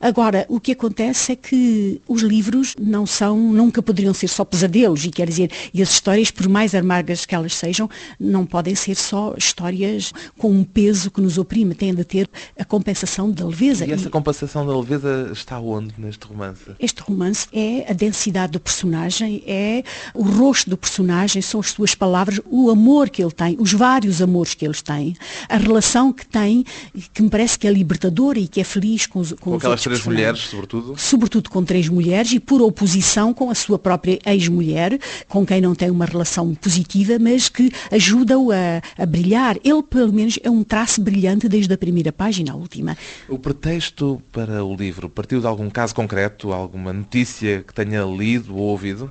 Agora, 0.00 0.46
o 0.48 0.58
que 0.58 0.72
acontece 0.72 1.32
é 1.32 1.36
que 1.36 2.00
os 2.08 2.22
livros 2.22 2.74
não 2.80 3.06
são, 3.06 3.38
nunca 3.38 3.82
poderiam 3.82 4.14
ser 4.14 4.28
só 4.28 4.44
pesadelos, 4.44 5.04
e 5.04 5.10
quer 5.10 5.28
dizer, 5.28 5.50
e 5.72 5.82
as 5.82 5.90
histórias, 5.90 6.30
por 6.30 6.48
mais 6.48 6.74
amargas 6.74 7.26
que 7.26 7.34
elas 7.34 7.54
sejam, 7.54 7.88
não 8.18 8.46
podem 8.46 8.74
ser 8.74 8.96
só 8.96 9.34
histórias 9.36 10.12
com 10.38 10.50
um 10.50 10.64
peso 10.64 11.10
que 11.10 11.20
nos 11.20 11.38
oprime, 11.38 11.74
têm 11.74 11.94
de 11.94 12.04
ter 12.04 12.28
a 12.58 12.64
compensação 12.64 13.30
da 13.30 13.46
leveza. 13.46 13.86
E 13.86 13.92
essa 13.92 14.10
compensação 14.10 14.66
da 14.66 14.76
leveza 14.76 15.30
está 15.32 15.58
onde 15.60 15.94
neste 16.06 16.26
romance? 16.26 16.62
este 16.80 17.02
romance 17.02 17.46
é 17.52 17.90
a 17.90 17.92
densidade 17.92 18.52
do 18.52 18.60
personagem, 18.60 19.42
é 19.46 19.82
o 20.14 20.22
rosto 20.22 20.70
do 20.70 20.76
personagem, 20.76 21.42
são 21.42 21.60
as 21.60 21.70
suas 21.70 21.94
palavras, 21.94 22.40
o 22.46 22.70
amor 22.70 23.10
que 23.10 23.22
ele 23.22 23.32
tem, 23.32 23.56
os 23.58 23.72
vários 23.72 24.22
amores 24.22 24.54
que 24.54 24.64
eles 24.64 24.80
têm, 24.82 25.16
a 25.48 25.56
relação 25.56 26.12
que 26.12 26.26
tem, 26.26 26.64
que 27.12 27.22
me 27.22 27.28
parece 27.28 27.58
que 27.58 27.66
é 27.66 27.70
libertadora 27.72 28.38
e 28.38 28.48
que 28.48 28.60
é 28.60 28.64
feliz 28.64 29.06
com 29.06 29.20
os 29.20 29.32
com, 29.32 29.50
Com 29.50 29.56
aquelas 29.56 29.82
três 29.82 30.04
mulheres, 30.04 30.40
sobretudo? 30.40 30.94
sobretudo 30.96 31.50
com 31.50 31.64
três 31.64 31.88
mulheres 31.88 32.32
e 32.32 32.40
por 32.40 32.62
oposição 32.62 33.34
com 33.34 33.50
a 33.50 33.54
sua 33.54 33.78
própria 33.78 34.18
ex-mulher, 34.24 34.98
com 35.28 35.44
quem 35.44 35.60
não 35.60 35.74
tem 35.74 35.90
uma 35.90 36.04
relação 36.04 36.54
positiva, 36.54 37.18
mas 37.18 37.48
que 37.48 37.70
ajuda-o 37.90 38.52
a, 38.52 38.80
a 38.96 39.06
brilhar. 39.06 39.56
Ele, 39.64 39.82
pelo 39.82 40.12
menos, 40.12 40.38
é 40.42 40.50
um 40.50 40.62
traço 40.62 41.00
brilhante 41.00 41.48
desde 41.48 41.72
a 41.72 41.78
primeira 41.78 42.12
página 42.12 42.52
à 42.52 42.54
última. 42.54 42.96
O 43.28 43.38
pretexto 43.38 44.20
para 44.32 44.64
o 44.64 44.74
livro 44.74 45.08
partiu 45.08 45.40
de 45.40 45.46
algum 45.46 45.68
caso 45.70 45.94
concreto, 45.96 46.52
alguma 46.52 46.92
notícia 46.92 47.64
que 47.66 47.72
tenha 47.72 48.02
lido 48.02 48.54
ou 48.54 48.64
ouvido? 48.64 49.10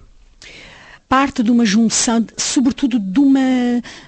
Parte 1.09 1.43
de 1.43 1.51
uma 1.51 1.65
junção, 1.65 2.25
sobretudo 2.35 2.99
de, 2.99 3.19
uma, 3.19 3.39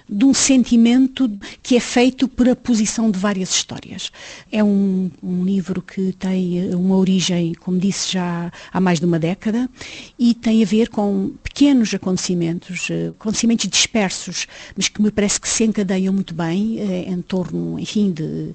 de 0.10 0.26
um 0.26 0.34
sentimento 0.34 1.30
que 1.62 1.76
é 1.76 1.80
feito 1.80 2.28
por 2.28 2.50
a 2.50 2.56
posição 2.56 3.12
de 3.12 3.20
várias 3.20 3.52
histórias. 3.52 4.12
É 4.52 4.64
um, 4.64 5.12
um 5.22 5.44
livro 5.44 5.80
que 5.82 6.12
tem 6.14 6.72
eh, 6.72 6.76
uma 6.76 6.96
origem, 6.96 7.54
como 7.54 7.78
disse, 7.78 8.14
já 8.14 8.52
há 8.74 8.82
mais 8.82 9.00
de 9.00 9.06
uma 9.06 9.20
década 9.20 9.70
e 10.18 10.34
tem 10.34 10.64
a 10.64 10.66
ver 10.66 10.90
com 10.90 11.34
pequenos 11.44 11.94
acontecimentos, 11.94 12.90
eh, 12.90 13.10
acontecimentos 13.10 13.68
dispersos, 13.68 14.48
mas 14.76 14.90
que 14.90 15.00
me 15.00 15.12
parece 15.12 15.40
que 15.40 15.48
se 15.48 15.66
encadeiam 15.66 16.12
muito 16.12 16.34
bem 16.34 16.80
eh, 16.80 17.06
em 17.08 17.22
torno, 17.22 17.80
enfim, 17.80 18.12
de 18.12 18.52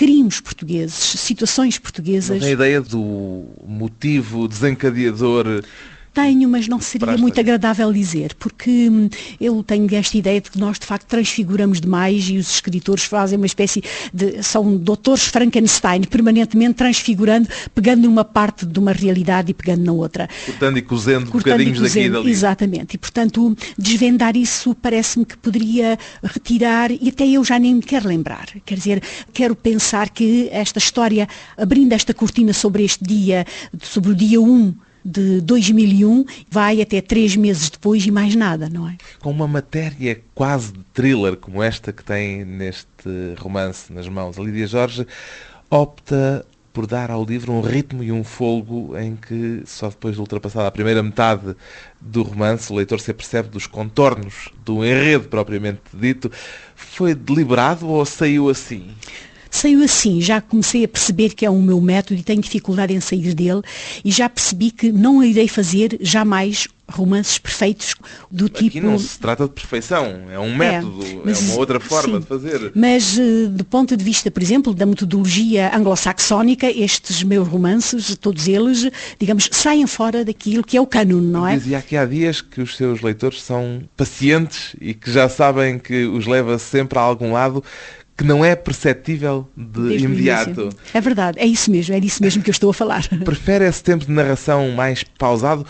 crimes 0.00 0.40
portugueses, 0.40 0.94
situações 0.94 1.74
Não 1.74 1.82
portuguesas. 1.82 2.40
tem 2.40 2.52
ideia 2.52 2.80
do 2.80 3.44
motivo 3.66 4.48
desencadeador? 4.48 5.62
Tenho, 6.12 6.48
mas 6.48 6.66
não 6.66 6.80
seria 6.80 7.16
muito 7.16 7.38
agradável 7.38 7.92
dizer, 7.92 8.34
porque 8.34 8.88
hum, 8.90 9.08
eu 9.40 9.62
tenho 9.62 9.86
esta 9.94 10.16
ideia 10.16 10.40
de 10.40 10.50
que 10.50 10.58
nós 10.58 10.78
de 10.78 10.84
facto 10.84 11.06
transfiguramos 11.06 11.80
demais 11.80 12.28
e 12.28 12.36
os 12.36 12.50
escritores 12.54 13.04
fazem 13.04 13.36
uma 13.36 13.46
espécie 13.46 13.82
de. 14.12 14.42
são 14.42 14.76
doutores 14.76 15.24
Frankenstein, 15.24 16.02
permanentemente 16.02 16.74
transfigurando, 16.74 17.48
pegando 17.74 18.02
numa 18.02 18.24
parte 18.24 18.66
de 18.66 18.78
uma 18.78 18.92
realidade 18.92 19.52
e 19.52 19.54
pegando 19.54 19.84
na 19.84 19.92
outra. 19.92 20.28
Cortando 20.46 20.78
e 20.78 20.82
cozendo 20.82 21.30
Cortando 21.30 21.60
e 21.60 21.64
bocadinhos 21.64 21.80
daqui 21.80 21.90
e 21.90 22.02
cozendo, 22.02 22.18
dali. 22.18 22.30
Exatamente. 22.30 22.94
E, 22.94 22.98
portanto, 22.98 23.56
desvendar 23.78 24.36
isso 24.36 24.74
parece-me 24.74 25.24
que 25.24 25.36
poderia 25.36 25.96
retirar, 26.22 26.90
e 26.90 27.08
até 27.08 27.26
eu 27.26 27.44
já 27.44 27.58
nem 27.58 27.76
me 27.76 27.82
quero 27.82 28.08
lembrar. 28.08 28.48
Quer 28.66 28.74
dizer, 28.74 29.02
quero 29.32 29.54
pensar 29.54 30.10
que 30.10 30.48
esta 30.50 30.78
história, 30.78 31.28
abrindo 31.56 31.92
esta 31.92 32.12
cortina 32.12 32.52
sobre 32.52 32.84
este 32.84 33.04
dia, 33.04 33.46
sobre 33.80 34.10
o 34.10 34.14
dia 34.14 34.40
1 34.40 34.74
de 35.04 35.40
2001, 35.40 36.24
vai 36.50 36.80
até 36.80 37.00
três 37.00 37.36
meses 37.36 37.70
depois 37.70 38.04
e 38.04 38.10
mais 38.10 38.34
nada, 38.34 38.68
não 38.68 38.88
é? 38.88 38.96
Com 39.20 39.30
uma 39.30 39.48
matéria 39.48 40.20
quase 40.34 40.72
de 40.72 40.80
thriller 40.92 41.36
como 41.36 41.62
esta 41.62 41.92
que 41.92 42.04
tem 42.04 42.44
neste 42.44 42.88
romance 43.38 43.92
nas 43.92 44.08
mãos, 44.08 44.38
a 44.38 44.42
Lídia 44.42 44.66
Jorge 44.66 45.06
opta 45.70 46.44
por 46.72 46.86
dar 46.86 47.10
ao 47.10 47.24
livro 47.24 47.52
um 47.52 47.60
ritmo 47.60 48.02
e 48.02 48.12
um 48.12 48.22
folgo 48.22 48.96
em 48.96 49.16
que, 49.16 49.62
só 49.66 49.88
depois 49.88 50.14
de 50.14 50.20
ultrapassada 50.20 50.68
a 50.68 50.70
primeira 50.70 51.02
metade 51.02 51.56
do 52.00 52.22
romance, 52.22 52.72
o 52.72 52.76
leitor 52.76 53.00
se 53.00 53.10
apercebe 53.10 53.48
dos 53.48 53.66
contornos 53.66 54.48
do 54.64 54.84
enredo 54.84 55.28
propriamente 55.28 55.80
dito. 55.92 56.30
Foi 56.76 57.14
deliberado 57.14 57.88
ou 57.88 58.04
saiu 58.04 58.48
assim? 58.48 58.90
Saiu 59.50 59.82
assim, 59.82 60.20
já 60.20 60.40
comecei 60.40 60.84
a 60.84 60.88
perceber 60.88 61.34
que 61.34 61.44
é 61.44 61.50
o 61.50 61.60
meu 61.60 61.80
método 61.80 62.20
e 62.20 62.22
tenho 62.22 62.40
dificuldade 62.40 62.94
em 62.94 63.00
sair 63.00 63.34
dele 63.34 63.62
e 64.04 64.10
já 64.10 64.28
percebi 64.28 64.70
que 64.70 64.92
não 64.92 65.22
irei 65.22 65.48
fazer 65.48 65.98
jamais 66.00 66.68
romances 66.88 67.38
perfeitos 67.38 67.94
do 68.30 68.46
Aqui 68.46 68.68
tipo. 68.68 68.84
não 68.84 68.98
se 68.98 69.16
trata 69.18 69.44
de 69.44 69.50
perfeição, 69.52 70.22
é 70.28 70.38
um 70.40 70.56
método, 70.56 71.02
é, 71.04 71.20
mas- 71.24 71.40
uma 71.42 71.54
outra 71.54 71.78
forma 71.78 72.14
sim. 72.14 72.20
de 72.20 72.26
fazer. 72.26 72.72
Mas 72.74 73.16
eh, 73.16 73.46
do 73.48 73.64
ponto 73.64 73.96
de 73.96 74.02
vista, 74.04 74.28
por 74.28 74.42
exemplo, 74.42 74.74
da 74.74 74.84
metodologia 74.84 75.70
anglo-saxónica, 75.76 76.68
estes 76.68 77.22
meus 77.22 77.46
romances, 77.46 78.16
todos 78.16 78.48
eles, 78.48 78.90
digamos, 79.20 79.48
saem 79.52 79.86
fora 79.86 80.24
daquilo 80.24 80.64
que 80.64 80.76
é 80.76 80.80
o 80.80 80.86
cânone, 80.86 81.26
não 81.28 81.46
é? 81.46 81.56
Dizia 81.56 81.78
aqui 81.78 81.96
há 81.96 82.04
dias 82.04 82.40
que 82.40 82.60
os 82.60 82.76
seus 82.76 83.00
leitores 83.02 83.40
são 83.40 83.82
pacientes 83.96 84.74
e 84.80 84.92
que 84.92 85.12
já 85.12 85.28
sabem 85.28 85.78
que 85.78 86.06
os 86.06 86.26
leva 86.26 86.58
sempre 86.58 86.98
a 86.98 87.02
algum 87.02 87.32
lado 87.32 87.62
que 88.20 88.26
não 88.26 88.44
é 88.44 88.54
perceptível 88.54 89.48
de 89.56 89.88
Desde 89.88 90.04
imediato. 90.04 90.68
É 90.92 91.00
verdade, 91.00 91.38
é 91.38 91.46
isso 91.46 91.70
mesmo, 91.70 91.94
é 91.94 92.00
disso 92.00 92.22
mesmo 92.22 92.42
que 92.42 92.50
eu 92.50 92.52
estou 92.52 92.68
a 92.68 92.74
falar. 92.74 93.08
Prefere 93.24 93.64
esse 93.64 93.82
tempo 93.82 94.04
de 94.04 94.12
narração 94.12 94.72
mais 94.72 95.02
pausado 95.02 95.64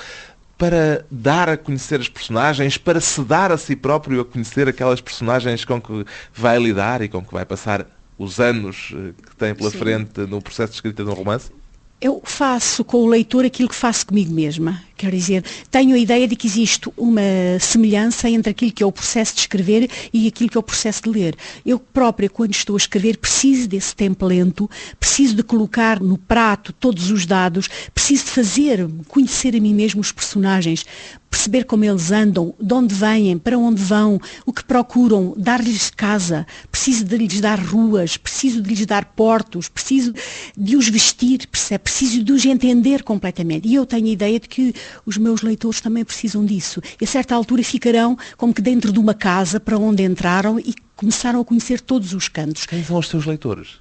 para 0.58 1.06
dar 1.08 1.48
a 1.48 1.56
conhecer 1.56 2.00
as 2.00 2.08
personagens, 2.08 2.76
para 2.76 3.00
se 3.00 3.20
dar 3.20 3.52
a 3.52 3.56
si 3.56 3.76
próprio 3.76 4.20
a 4.22 4.24
conhecer 4.24 4.66
aquelas 4.68 5.00
personagens 5.00 5.64
com 5.64 5.80
que 5.80 6.04
vai 6.34 6.58
lidar 6.58 7.02
e 7.02 7.08
com 7.08 7.24
que 7.24 7.32
vai 7.32 7.44
passar 7.44 7.86
os 8.18 8.40
anos 8.40 8.92
eh, 8.96 9.12
que 9.28 9.36
tem 9.36 9.54
pela 9.54 9.70
Sim. 9.70 9.78
frente 9.78 10.20
no 10.22 10.42
processo 10.42 10.72
de 10.72 10.78
escrita 10.78 11.04
de 11.04 11.08
um 11.08 11.14
romance? 11.14 11.52
Eu 12.00 12.20
faço 12.24 12.82
com 12.82 12.96
o 12.96 13.06
leitor 13.06 13.44
aquilo 13.44 13.68
que 13.68 13.76
faço 13.76 14.06
comigo 14.06 14.32
mesma. 14.34 14.82
Quer 15.00 15.12
dizer, 15.12 15.44
tenho 15.70 15.94
a 15.94 15.98
ideia 15.98 16.28
de 16.28 16.36
que 16.36 16.46
existe 16.46 16.90
uma 16.94 17.22
semelhança 17.58 18.28
entre 18.28 18.50
aquilo 18.50 18.70
que 18.70 18.82
é 18.82 18.86
o 18.86 18.92
processo 18.92 19.34
de 19.34 19.40
escrever 19.40 19.88
e 20.12 20.28
aquilo 20.28 20.50
que 20.50 20.58
é 20.58 20.60
o 20.60 20.62
processo 20.62 21.04
de 21.04 21.08
ler. 21.08 21.34
Eu 21.64 21.78
própria, 21.78 22.28
quando 22.28 22.52
estou 22.52 22.76
a 22.76 22.76
escrever, 22.76 23.16
preciso 23.16 23.66
desse 23.66 23.96
tempo 23.96 24.26
lento, 24.26 24.68
preciso 24.98 25.34
de 25.34 25.42
colocar 25.42 26.00
no 26.00 26.18
prato 26.18 26.70
todos 26.74 27.10
os 27.10 27.24
dados, 27.24 27.66
preciso 27.94 28.26
de 28.26 28.30
fazer, 28.30 28.86
conhecer 29.08 29.56
a 29.56 29.60
mim 29.60 29.72
mesmo 29.72 30.02
os 30.02 30.12
personagens, 30.12 30.84
perceber 31.30 31.64
como 31.64 31.84
eles 31.84 32.10
andam, 32.10 32.52
de 32.60 32.74
onde 32.74 32.94
vêm, 32.94 33.38
para 33.38 33.56
onde 33.56 33.80
vão, 33.80 34.20
o 34.44 34.52
que 34.52 34.64
procuram, 34.64 35.32
dar-lhes 35.36 35.88
casa, 35.88 36.44
preciso 36.70 37.04
de 37.04 37.16
lhes 37.16 37.40
dar 37.40 37.58
ruas, 37.58 38.16
preciso 38.16 38.60
de 38.60 38.68
lhes 38.68 38.84
dar 38.84 39.04
portos, 39.04 39.68
preciso 39.68 40.12
de 40.56 40.76
os 40.76 40.88
vestir, 40.88 41.46
preciso 41.46 42.24
de 42.24 42.32
os 42.32 42.44
entender 42.44 43.04
completamente. 43.04 43.68
E 43.68 43.76
eu 43.76 43.86
tenho 43.86 44.06
a 44.06 44.10
ideia 44.10 44.40
de 44.40 44.48
que 44.48 44.74
os 45.04 45.16
meus 45.16 45.42
leitores 45.42 45.80
também 45.80 46.04
precisam 46.04 46.44
disso. 46.44 46.80
E 47.00 47.04
a 47.04 47.06
certa 47.06 47.34
altura 47.34 47.62
ficarão 47.62 48.16
como 48.36 48.54
que 48.54 48.62
dentro 48.62 48.92
de 48.92 48.98
uma 48.98 49.14
casa 49.14 49.58
para 49.60 49.78
onde 49.78 50.02
entraram 50.02 50.58
e 50.58 50.74
começaram 50.96 51.40
a 51.40 51.44
conhecer 51.44 51.80
todos 51.80 52.12
os 52.12 52.28
cantos. 52.28 52.66
Quem 52.66 52.84
são 52.84 52.98
os 52.98 53.08
seus 53.08 53.26
leitores? 53.26 53.80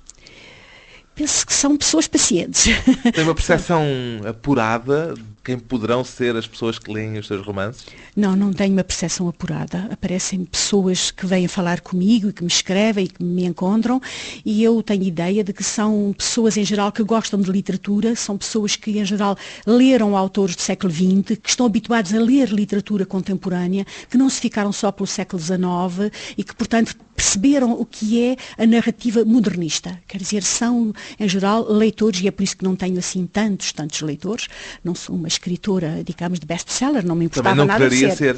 Penso 1.16 1.46
que 1.46 1.54
são 1.54 1.76
pessoas 1.76 2.08
pacientes. 2.08 2.66
Tem 3.14 3.24
uma 3.26 3.36
percepção 3.36 3.84
apurada 4.26 5.14
quem 5.50 5.58
poderão 5.58 6.04
ser 6.04 6.36
as 6.36 6.46
pessoas 6.46 6.78
que 6.78 6.94
leem 6.94 7.18
os 7.18 7.26
seus 7.26 7.44
romances? 7.44 7.88
Não, 8.16 8.36
não 8.36 8.54
tenho 8.54 8.72
uma 8.74 8.84
percepção 8.84 9.28
apurada. 9.28 9.88
Aparecem 9.92 10.46
pessoas 10.46 11.10
que 11.10 11.26
vêm 11.26 11.48
falar 11.48 11.82
comigo 11.82 12.30
e 12.30 12.34
que 12.34 12.44
me 12.44 12.48
escrevem 12.48 13.06
e 13.06 13.08
que 13.08 13.24
me 13.24 13.46
encontram 13.46 14.00
e 14.46 14.64
eu 14.64 14.84
tenho 14.84 15.02
ideia 15.02 15.44
de 15.44 15.52
que 15.52 15.64
são 15.64 16.14
pessoas 16.16 16.56
em 16.56 16.64
geral 16.64 16.92
que 16.92 17.02
gostam 17.02 17.42
de 17.42 17.52
literatura, 17.52 18.16
são 18.16 18.38
pessoas 18.38 18.76
que 18.76 19.00
em 19.00 19.06
geral 19.06 19.36
leram 19.66 20.16
autores 20.16 20.56
do 20.56 20.62
século 20.62 20.94
XX, 20.94 21.40
que 21.42 21.50
estão 21.50 21.66
habituados 21.66 22.14
a 22.14 22.20
ler 22.20 22.50
literatura 22.50 23.04
contemporânea, 23.04 23.88
que 24.08 24.20
não 24.20 24.30
se 24.30 24.40
ficaram 24.40 24.72
só 24.72 24.92
pelo 24.92 25.08
século 25.08 25.42
XIX 25.42 26.14
e 26.38 26.44
que, 26.44 26.56
portanto, 26.56 26.96
perceberam 27.20 27.74
o 27.74 27.86
que 27.86 28.24
é 28.24 28.38
a 28.58 28.66
narrativa 28.66 29.26
modernista. 29.26 30.02
Quer 30.08 30.20
dizer, 30.20 30.42
são, 30.42 30.94
em 31.20 31.28
geral, 31.28 31.70
leitores, 31.70 32.22
e 32.22 32.28
é 32.28 32.32
por 32.32 32.44
isso 32.44 32.56
que 32.56 32.64
não 32.64 32.78
tenho 32.78 32.98
assim 32.98 33.28
tantos, 33.28 33.74
tantos 33.74 34.00
leitores. 34.02 34.48
Não 34.84 34.96
sou 34.96 35.18
uma 35.18 35.28
escritora, 35.40 36.04
digamos, 36.06 36.40
de 36.40 36.46
best-seller, 36.46 37.06
não 37.06 37.16
me 37.16 37.26
importava 37.26 37.56
Também 37.56 37.66
não 37.68 37.74
nada 37.74 37.90
de 37.90 37.98
ser. 37.98 38.36
ser. 38.36 38.38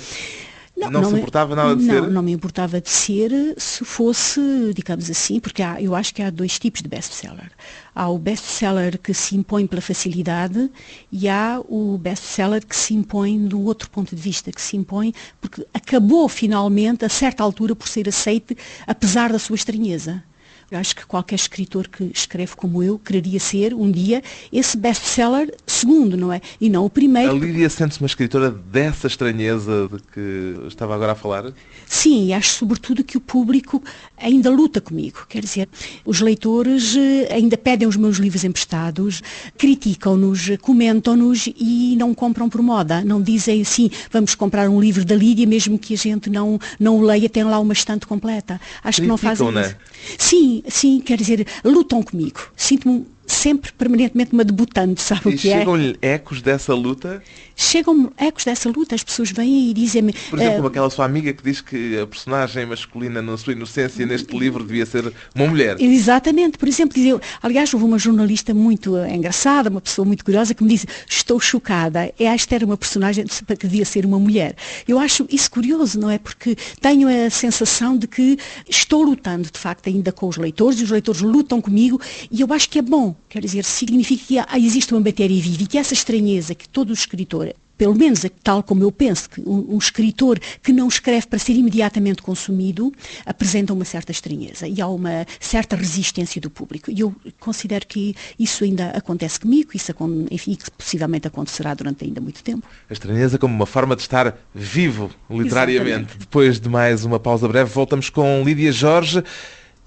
Não, 0.78 1.04
se 1.06 1.14
me- 1.14 1.20
importava 1.20 1.56
nada 1.56 1.76
de 1.76 1.84
não, 1.84 1.94
ser? 1.94 2.10
Não 2.10 2.22
me 2.24 2.32
importava 2.32 2.82
de 2.82 2.90
ser 2.90 3.32
se 3.58 3.84
fosse, 3.86 4.40
digamos 4.74 5.12
assim, 5.12 5.40
porque 5.40 5.62
há- 5.62 5.80
eu 5.80 5.94
acho 5.94 6.14
que 6.14 6.24
há 6.24 6.30
dois 6.32 6.58
tipos 6.58 6.82
de 6.82 6.88
best-seller. 6.88 7.52
Há 7.94 8.10
o 8.10 8.18
best-seller 8.18 8.98
que 8.98 9.14
se 9.14 9.36
impõe 9.36 9.68
pela 9.68 9.82
facilidade 9.82 10.72
e 11.12 11.28
há 11.30 11.62
o 11.68 12.00
best-seller 12.00 12.66
que 12.66 12.76
se 12.76 12.96
impõe 12.96 13.46
do 13.48 13.62
outro 13.62 13.90
ponto 13.92 14.16
de 14.16 14.22
vista, 14.22 14.52
que 14.52 14.62
se 14.62 14.76
impõe 14.76 15.14
porque 15.40 15.66
acabou 15.74 16.28
finalmente, 16.30 17.06
a 17.06 17.10
certa 17.10 17.44
altura, 17.44 17.76
por 17.76 17.88
ser 17.88 18.08
aceite, 18.10 18.58
apesar 18.88 19.32
da 19.32 19.38
sua 19.40 19.56
estranheza. 19.56 20.24
Eu 20.72 20.80
acho 20.80 20.96
que 20.96 21.06
qualquer 21.06 21.36
escritor 21.36 21.90
que 21.90 22.10
escreve 22.16 22.56
como 22.56 22.82
eu 22.82 22.98
quereria 22.98 23.42
ser, 23.42 23.74
um 23.74 23.92
dia, 23.92 24.24
esse 24.54 24.78
best-seller 24.78 25.54
segundo, 25.68 26.16
não 26.16 26.32
é? 26.32 26.40
E 26.62 26.70
não 26.70 26.84
o 26.84 26.88
A 26.88 26.90
primeiro. 26.90 27.38
Lídia 27.38 27.70
sente-se 27.70 28.00
uma 28.00 28.08
escritora 28.08 28.50
dessa 28.50 29.06
estranheza 29.06 29.90
de 29.92 30.02
que 30.14 30.68
estava 30.70 30.96
agora 30.96 31.12
a 31.12 31.16
falar? 31.16 31.52
Sim, 31.86 32.28
e 32.28 32.34
acho 32.34 32.54
sobretudo 32.54 33.04
que 33.04 33.18
o 33.18 33.20
público 33.20 33.84
ainda 34.18 34.50
luta 34.50 34.80
comigo. 34.80 35.26
Quer 35.28 35.42
dizer, 35.42 35.68
os 36.06 36.22
leitores 36.22 36.96
eh, 36.96 37.34
ainda 37.34 37.58
pedem 37.58 37.86
os 37.86 37.98
meus 37.98 38.16
livros 38.16 38.46
emprestados, 38.46 39.22
criticam-nos, 39.58 40.52
comentam-nos 40.62 41.48
e 41.48 41.98
não 41.98 42.14
compram 42.14 42.48
por 42.48 42.62
moda. 42.62 43.04
Não 43.04 43.22
dizem 43.22 43.62
assim, 43.62 43.90
vamos 44.10 44.36
comprar 44.36 44.70
um 44.70 44.80
livro 44.80 45.04
da 45.04 45.16
Lídia, 45.16 45.46
mesmo 45.46 45.78
que 45.78 45.96
a 45.96 45.98
gente 45.98 46.30
não, 46.30 46.58
não 46.80 46.98
o 46.98 47.02
leia, 47.02 47.28
tem 47.28 47.44
lá 47.44 47.60
uma 47.60 47.74
estante 47.74 48.08
completa. 48.08 48.62
Acho 48.82 49.02
que 49.02 49.08
não 49.08 49.18
fazem 49.18 49.48
Criticam, 49.48 49.62
isso. 49.68 49.76
Sim, 50.18 50.64
sim, 50.68 51.00
quer 51.00 51.18
dizer, 51.18 51.46
lutam 51.64 52.02
comigo. 52.04 52.52
Sinto-me 52.56 53.06
sempre 53.28 53.72
permanentemente 53.72 54.34
uma 54.34 54.44
debutante, 54.44 55.02
sabe 55.02 55.22
E 55.32 55.36
o 55.36 55.38
que 55.38 55.50
é? 55.50 55.60
chegam-lhe 55.60 55.98
ecos 56.02 56.42
dessa 56.42 56.74
luta? 56.74 57.24
Chegam 57.62 58.12
ecos 58.18 58.44
dessa 58.44 58.70
luta, 58.70 58.96
as 58.96 59.04
pessoas 59.04 59.32
vêm 59.32 59.70
e 59.70 59.74
dizem-me. 59.74 60.14
Por 60.14 60.40
exemplo, 60.40 60.54
eh, 60.54 60.56
como 60.56 60.68
aquela 60.68 60.90
sua 60.90 61.06
amiga 61.06 61.32
que 61.32 61.44
diz 61.44 61.62
que 61.62 62.00
a 62.00 62.08
personagem 62.08 62.66
masculina, 62.66 63.22
na 63.22 63.38
sua 63.38 63.54
inocência, 63.54 64.04
neste 64.04 64.36
livro, 64.36 64.64
devia 64.64 64.86
ser 64.86 65.14
uma 65.36 65.48
mulher. 65.48 65.80
Exatamente, 65.80 66.58
por 66.58 66.68
exemplo, 66.68 66.96
dizer, 66.96 67.20
aliás, 67.42 67.72
houve 67.72 67.86
uma 67.86 68.00
jornalista 68.00 68.52
muito 68.52 68.98
eh, 68.98 69.16
engraçada, 69.16 69.70
uma 69.70 69.80
pessoa 69.80 70.06
muito 70.06 70.26
curiosa, 70.26 70.56
que 70.56 70.64
me 70.64 70.70
disse, 70.70 70.88
estou 71.08 71.40
chocada, 71.40 72.12
É, 72.20 72.26
esta 72.26 72.56
era 72.56 72.66
uma 72.66 72.76
personagem 72.76 73.26
que 73.26 73.68
devia 73.68 73.86
ser 73.86 74.06
uma 74.06 74.20
mulher. 74.20 74.56
Eu 74.88 74.98
acho 74.98 75.28
isso 75.30 75.52
curioso, 75.52 76.00
não 76.00 76.10
é? 76.10 76.18
Porque 76.18 76.56
tenho 76.82 77.08
a 77.08 77.30
sensação 77.30 77.96
de 77.96 78.08
que 78.08 78.38
estou 78.68 79.04
lutando, 79.04 79.50
de 79.52 79.60
facto, 79.60 79.88
ainda 79.88 80.12
com 80.12 80.28
os 80.28 80.38
leitores, 80.38 80.80
e 80.80 80.84
os 80.84 80.90
leitores 80.90 81.22
lutam 81.22 81.62
comigo, 81.62 82.02
e 82.32 82.42
eu 82.42 82.52
acho 82.52 82.68
que 82.70 82.80
é 82.80 82.82
bom, 82.82 83.16
quer 83.30 83.42
dizer, 83.42 83.64
significa 83.64 84.46
que 84.46 84.66
existe 84.66 84.94
uma 84.94 85.02
matéria 85.02 85.40
viva, 85.40 85.64
e 85.64 85.68
que 85.68 85.78
essa 85.78 85.94
estranheza 85.94 86.56
que 86.56 86.68
todo 86.68 86.92
escritor 86.92 87.51
pelo 87.82 87.96
menos 87.96 88.24
tal 88.44 88.62
como 88.62 88.84
eu 88.84 88.92
penso, 88.92 89.28
que 89.28 89.42
um, 89.42 89.74
um 89.74 89.78
escritor 89.80 90.40
que 90.62 90.72
não 90.72 90.88
escreve 90.88 91.26
para 91.26 91.40
ser 91.40 91.54
imediatamente 91.54 92.22
consumido 92.22 92.94
apresenta 93.26 93.74
uma 93.74 93.84
certa 93.84 94.12
estranheza 94.12 94.68
e 94.68 94.80
há 94.80 94.86
uma 94.86 95.26
certa 95.40 95.76
resistência 95.76 96.40
do 96.40 96.48
público. 96.48 96.92
E 96.92 97.00
eu 97.00 97.12
considero 97.40 97.88
que 97.88 98.16
isso 98.38 98.64
ainda 98.64 98.92
acontece 98.92 99.40
comigo, 99.40 99.72
isso 99.74 99.92
enfim, 100.30 100.54
que 100.54 100.70
possivelmente 100.70 101.28
acontecerá 101.28 101.74
durante 101.74 102.06
ainda 102.06 102.22
muito 102.22 102.44
tempo. 102.44 102.68
A 102.88 102.94
estranheza 102.94 103.40
como 103.40 103.56
uma 103.56 103.66
forma 103.66 103.96
de 103.96 104.04
estar 104.04 104.38
vivo, 104.54 105.10
literariamente. 105.28 105.88
Exatamente. 105.88 106.18
Depois 106.20 106.60
de 106.60 106.70
mais 106.70 107.04
uma 107.04 107.20
pausa 107.20 107.48
breve, 107.48 107.72
voltamos 107.72 108.12
com 108.12 108.44
Lídia 108.46 108.72
Jorge 108.72 109.24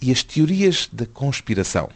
e 0.02 0.10
as 0.10 0.24
teorias 0.24 0.88
da 0.92 1.06
conspiração. 1.06 1.88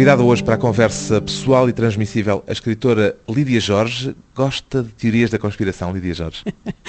Convidada 0.00 0.22
hoje 0.22 0.42
para 0.42 0.54
a 0.54 0.56
conversa 0.56 1.20
pessoal 1.20 1.68
e 1.68 1.74
transmissível 1.74 2.42
a 2.48 2.52
escritora 2.52 3.18
Lídia 3.28 3.60
Jorge. 3.60 4.16
Gosta 4.40 4.82
de 4.82 4.88
teorias 4.92 5.28
da 5.28 5.38
conspiração, 5.38 5.92
Lídia 5.92 6.14
Jorge? 6.14 6.42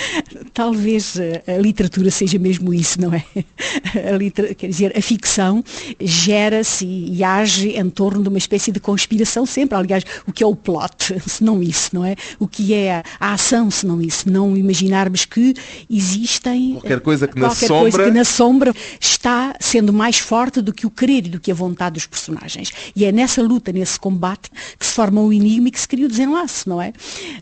Talvez 0.53 1.17
a 1.45 1.57
literatura 1.57 2.09
seja 2.09 2.39
mesmo 2.39 2.73
isso, 2.73 3.01
não 3.01 3.13
é? 3.13 3.25
Quer 4.57 4.67
dizer, 4.69 4.97
a 4.97 5.01
ficção 5.01 5.61
gera-se 5.99 6.85
e 6.85 7.21
age 7.21 7.71
em 7.71 7.89
torno 7.89 8.23
de 8.23 8.29
uma 8.29 8.37
espécie 8.37 8.71
de 8.71 8.79
conspiração 8.79 9.45
sempre. 9.45 9.77
Aliás, 9.77 10.05
o 10.25 10.31
que 10.31 10.41
é 10.41 10.47
o 10.47 10.55
plot, 10.55 11.19
se 11.27 11.43
não 11.43 11.61
isso, 11.61 11.89
não 11.93 12.05
é? 12.05 12.15
O 12.39 12.47
que 12.47 12.73
é 12.73 13.03
a 13.19 13.33
ação, 13.33 13.69
se 13.69 13.85
não 13.85 14.01
isso? 14.01 14.31
Não 14.31 14.55
imaginarmos 14.55 15.25
que 15.25 15.53
existem... 15.89 16.75
Qualquer 16.75 17.01
coisa 17.01 17.27
que 17.27 17.37
na 17.37 17.47
qualquer 17.47 17.67
sombra... 17.67 17.91
Coisa 17.91 18.03
que 18.05 18.17
na 18.17 18.23
sombra 18.23 18.73
está 18.97 19.57
sendo 19.59 19.91
mais 19.91 20.19
forte 20.19 20.61
do 20.61 20.71
que 20.71 20.87
o 20.87 20.89
querer 20.89 21.25
e 21.25 21.29
do 21.29 21.39
que 21.39 21.51
a 21.51 21.55
vontade 21.55 21.95
dos 21.95 22.07
personagens. 22.07 22.71
E 22.95 23.03
é 23.03 23.11
nessa 23.11 23.41
luta, 23.41 23.73
nesse 23.73 23.99
combate, 23.99 24.49
que 24.79 24.85
se 24.85 24.93
forma 24.93 25.19
o 25.19 25.33
enigma 25.33 25.67
e 25.67 25.71
que 25.71 25.81
se 25.81 25.87
cria 25.87 26.05
o 26.05 26.09
desenlace, 26.09 26.69
não 26.69 26.81
é? 26.81 26.93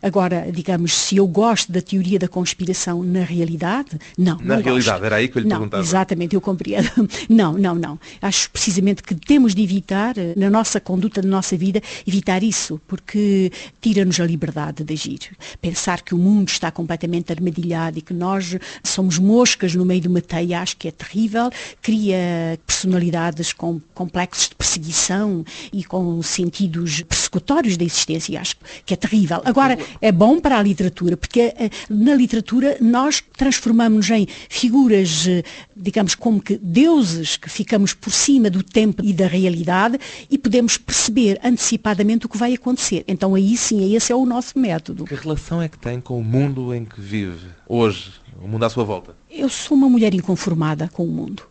Agora, 0.02 0.50
digamos, 0.52 0.94
se 0.94 1.18
eu 1.18 1.28
gosto 1.28 1.72
da 1.72 1.82
teoria 1.82 2.20
da 2.20 2.28
conspiração 2.28 3.04
na 3.04 3.24
realidade, 3.24 4.00
não. 4.18 4.38
Na 4.38 4.56
não 4.56 4.64
realidade, 4.64 4.92
gosto. 4.92 5.06
era 5.06 5.16
aí 5.18 5.28
que 5.28 5.38
eu 5.38 5.42
lhe 5.42 5.48
não, 5.48 5.58
perguntava. 5.58 5.84
Exatamente, 5.84 6.36
eu 6.36 6.42
compreendo. 6.42 6.90
Não, 7.30 7.54
não, 7.54 7.76
não. 7.76 8.00
Acho 8.22 8.50
precisamente 8.50 9.04
que 9.04 9.14
temos 9.14 9.54
de 9.54 9.64
evitar, 9.64 10.18
eh, 10.18 10.34
na 10.36 10.50
nossa 10.50 10.80
conduta, 10.80 11.22
na 11.22 11.30
nossa 11.30 11.56
vida, 11.56 11.82
evitar 12.08 12.44
isso, 12.44 12.80
porque 12.88 13.52
tira-nos 13.82 14.20
a 14.20 14.26
liberdade 14.26 14.84
de 14.84 14.94
agir. 14.94 15.20
Pensar 15.62 16.02
que 16.02 16.14
o 16.14 16.18
mundo 16.18 16.50
está 16.50 16.72
completamente 16.72 17.32
armadilhado 17.32 18.00
e 18.00 18.02
que 18.02 18.14
nós 18.14 18.58
somos 18.84 19.18
moscas 19.18 19.76
no 19.76 19.86
meio 19.86 20.02
de 20.02 20.08
uma 20.08 20.22
teia, 20.22 20.62
acho 20.62 20.78
que 20.78 20.88
é 20.88 20.92
terrível, 20.92 21.50
cria 21.82 22.60
personalidades 22.66 23.54
com 23.54 23.80
complexos 23.94 24.50
de 24.50 24.56
perseguição 24.56 25.46
e 25.72 25.84
com 25.84 26.22
sentidos 26.22 27.02
persecutórios 27.02 27.78
da 27.78 27.84
existência, 27.84 28.40
acho 28.40 28.56
que 28.86 28.94
é 28.94 28.98
terrível. 28.98 29.42
Agora, 29.46 29.78
é 30.02 30.12
bom 30.12 30.39
para 30.39 30.58
a 30.58 30.63
literatura, 30.63 31.18
porque 31.18 31.54
eh, 31.58 31.70
na 31.89 32.15
literatura 32.15 32.78
nós 32.82 33.24
transformamos-nos 33.38 34.10
em 34.10 34.28
figuras, 34.50 35.28
eh, 35.28 35.44
digamos, 35.76 36.15
como 36.15 36.42
que 36.42 36.58
deuses, 36.58 37.38
que 37.38 37.50
ficamos 37.50 37.94
por 37.94 38.12
cima 38.12 38.50
do 38.50 38.63
tempo 38.63 39.04
e 39.04 39.13
da 39.13 39.28
realidade 39.28 40.00
e 40.30 40.38
podemos 40.38 40.78
perceber 40.78 41.39
antecipadamente 41.44 42.26
o 42.26 42.30
que 42.30 42.38
vai 42.38 42.54
acontecer. 42.54 43.04
Então 43.08 43.36
aí 43.36 43.56
sim, 43.58 43.96
esse 43.96 44.12
é 44.12 44.15
o 44.15 44.26
nosso 44.26 44.58
método. 44.58 45.06
Que 45.06 45.15
relação 45.15 45.62
é 45.62 45.68
que 45.68 45.78
tem 45.78 46.00
com 46.00 46.20
o 46.20 46.24
mundo 46.24 46.74
em 46.74 46.86
que 46.86 47.00
vive 47.00 47.48
hoje, 47.68 48.12
o 48.42 48.48
mundo 48.48 48.63
à 48.65 48.70
sua 48.70 48.84
volta? 48.84 49.15
Eu 49.30 49.48
sou 49.50 49.78
uma 49.78 49.89
mulher 49.89 50.13
inconformada 50.13 50.89
com 50.92 51.04
o 51.04 51.08
mundo. 51.08 51.44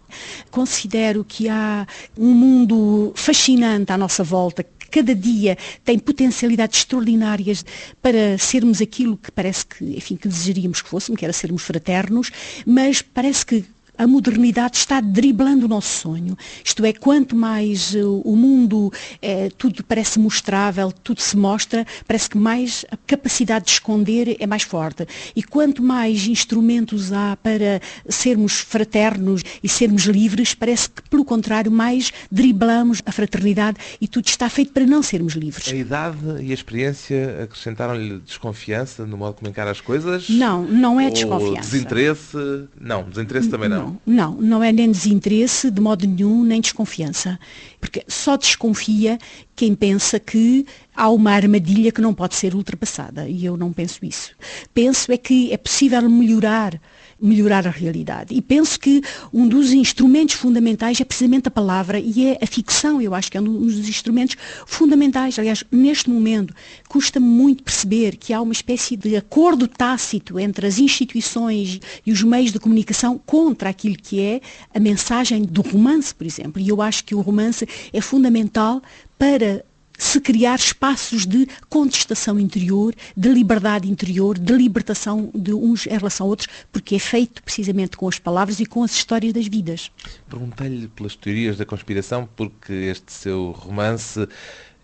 Considero 0.50 1.24
que 1.24 1.48
há 1.48 1.86
um 2.16 2.32
mundo 2.32 3.12
fascinante 3.14 3.92
à 3.92 3.98
nossa 3.98 4.24
volta, 4.24 4.64
cada 4.90 5.14
dia 5.14 5.56
tem 5.84 5.98
potencialidades 5.98 6.80
extraordinárias 6.80 7.64
para 8.00 8.38
sermos 8.38 8.80
aquilo 8.80 9.16
que 9.16 9.30
parece 9.30 9.66
que, 9.66 9.84
enfim, 9.96 10.16
que 10.16 10.28
desejaríamos 10.28 10.82
que 10.82 10.88
fôssemos, 10.88 11.18
que 11.18 11.24
era 11.24 11.32
sermos 11.32 11.62
fraternos, 11.62 12.30
mas 12.66 13.02
parece 13.02 13.44
que 13.44 13.64
a 13.98 14.06
modernidade 14.06 14.76
está 14.76 15.00
driblando 15.00 15.66
o 15.66 15.68
nosso 15.68 15.88
sonho. 15.88 16.38
Isto 16.64 16.84
é, 16.84 16.92
quanto 16.92 17.34
mais 17.34 17.94
uh, 17.94 18.22
o 18.24 18.36
mundo, 18.36 18.92
eh, 19.20 19.50
tudo 19.58 19.82
parece 19.82 20.20
mostrável, 20.20 20.92
tudo 20.92 21.20
se 21.20 21.36
mostra, 21.36 21.84
parece 22.06 22.30
que 22.30 22.38
mais 22.38 22.84
a 22.92 22.96
capacidade 23.06 23.64
de 23.66 23.72
esconder 23.72 24.36
é 24.38 24.46
mais 24.46 24.62
forte. 24.62 25.06
E 25.34 25.42
quanto 25.42 25.82
mais 25.82 26.26
instrumentos 26.26 27.12
há 27.12 27.36
para 27.42 27.80
sermos 28.08 28.60
fraternos 28.60 29.42
e 29.62 29.68
sermos 29.68 30.04
livres, 30.04 30.54
parece 30.54 30.88
que, 30.88 31.02
pelo 31.10 31.24
contrário, 31.24 31.72
mais 31.72 32.12
driblamos 32.30 33.02
a 33.04 33.10
fraternidade 33.10 33.78
e 34.00 34.06
tudo 34.06 34.26
está 34.28 34.48
feito 34.48 34.72
para 34.72 34.86
não 34.86 35.02
sermos 35.02 35.34
livres. 35.34 35.68
A 35.68 35.76
idade 35.76 36.18
e 36.40 36.50
a 36.52 36.54
experiência 36.54 37.42
acrescentaram-lhe 37.42 38.18
desconfiança 38.20 39.04
no 39.04 39.16
modo 39.16 39.34
como 39.34 39.50
encara 39.50 39.70
as 39.70 39.80
coisas? 39.80 40.28
Não, 40.28 40.62
não 40.62 41.00
é 41.00 41.10
desconfiança. 41.10 41.70
desinteresse? 41.70 42.36
Não, 42.80 43.02
desinteresse 43.08 43.48
também 43.48 43.68
não. 43.68 43.87
Não, 43.87 43.87
não 44.06 44.62
é 44.62 44.72
nem 44.72 44.90
desinteresse 44.90 45.70
de 45.70 45.80
modo 45.80 46.06
nenhum, 46.06 46.44
nem 46.44 46.60
desconfiança. 46.60 47.38
Porque 47.80 48.04
só 48.08 48.36
desconfia 48.36 49.18
quem 49.54 49.74
pensa 49.74 50.18
que 50.18 50.66
há 50.94 51.08
uma 51.10 51.32
armadilha 51.32 51.92
que 51.92 52.00
não 52.00 52.14
pode 52.14 52.34
ser 52.34 52.54
ultrapassada. 52.54 53.28
E 53.28 53.44
eu 53.44 53.56
não 53.56 53.72
penso 53.72 54.04
isso. 54.04 54.32
Penso 54.74 55.12
é 55.12 55.16
que 55.16 55.52
é 55.52 55.56
possível 55.56 56.08
melhorar 56.08 56.80
melhorar 57.20 57.66
a 57.66 57.70
realidade. 57.70 58.34
E 58.34 58.40
penso 58.40 58.78
que 58.78 59.02
um 59.32 59.48
dos 59.48 59.72
instrumentos 59.72 60.34
fundamentais 60.34 61.00
é 61.00 61.04
precisamente 61.04 61.48
a 61.48 61.50
palavra 61.50 61.98
e 61.98 62.26
é 62.26 62.38
a 62.40 62.46
ficção, 62.46 63.00
eu 63.00 63.14
acho 63.14 63.30
que 63.30 63.36
é 63.36 63.40
um 63.40 63.66
dos 63.66 63.88
instrumentos 63.88 64.36
fundamentais. 64.66 65.38
Aliás, 65.38 65.64
neste 65.70 66.08
momento, 66.08 66.54
custa 66.88 67.18
muito 67.18 67.62
perceber 67.62 68.16
que 68.16 68.32
há 68.32 68.40
uma 68.40 68.52
espécie 68.52 68.96
de 68.96 69.16
acordo 69.16 69.66
tácito 69.66 70.38
entre 70.38 70.66
as 70.66 70.78
instituições 70.78 71.80
e 72.06 72.12
os 72.12 72.22
meios 72.22 72.52
de 72.52 72.60
comunicação 72.60 73.20
contra 73.26 73.68
aquilo 73.68 73.96
que 73.96 74.20
é 74.20 74.40
a 74.74 74.78
mensagem 74.78 75.42
do 75.42 75.62
romance, 75.62 76.14
por 76.14 76.26
exemplo. 76.26 76.60
E 76.60 76.68
eu 76.68 76.80
acho 76.80 77.04
que 77.04 77.14
o 77.14 77.20
romance 77.20 77.66
é 77.92 78.00
fundamental 78.00 78.80
para 79.18 79.64
se 79.98 80.20
criar 80.20 80.54
espaços 80.54 81.26
de 81.26 81.48
contestação 81.68 82.38
interior, 82.38 82.94
de 83.16 83.28
liberdade 83.28 83.90
interior, 83.90 84.38
de 84.38 84.52
libertação 84.52 85.30
de 85.34 85.52
uns 85.52 85.86
em 85.86 85.98
relação 85.98 86.26
a 86.26 86.30
outros, 86.30 86.48
porque 86.72 86.94
é 86.94 86.98
feito 87.00 87.42
precisamente 87.42 87.96
com 87.96 88.08
as 88.08 88.18
palavras 88.18 88.60
e 88.60 88.64
com 88.64 88.84
as 88.84 88.92
histórias 88.92 89.32
das 89.32 89.48
vidas. 89.48 89.90
Perguntei-lhe 90.30 90.86
pelas 90.86 91.16
teorias 91.16 91.56
da 91.56 91.66
conspiração, 91.66 92.28
porque 92.36 92.72
este 92.72 93.12
seu 93.12 93.50
romance, 93.50 94.26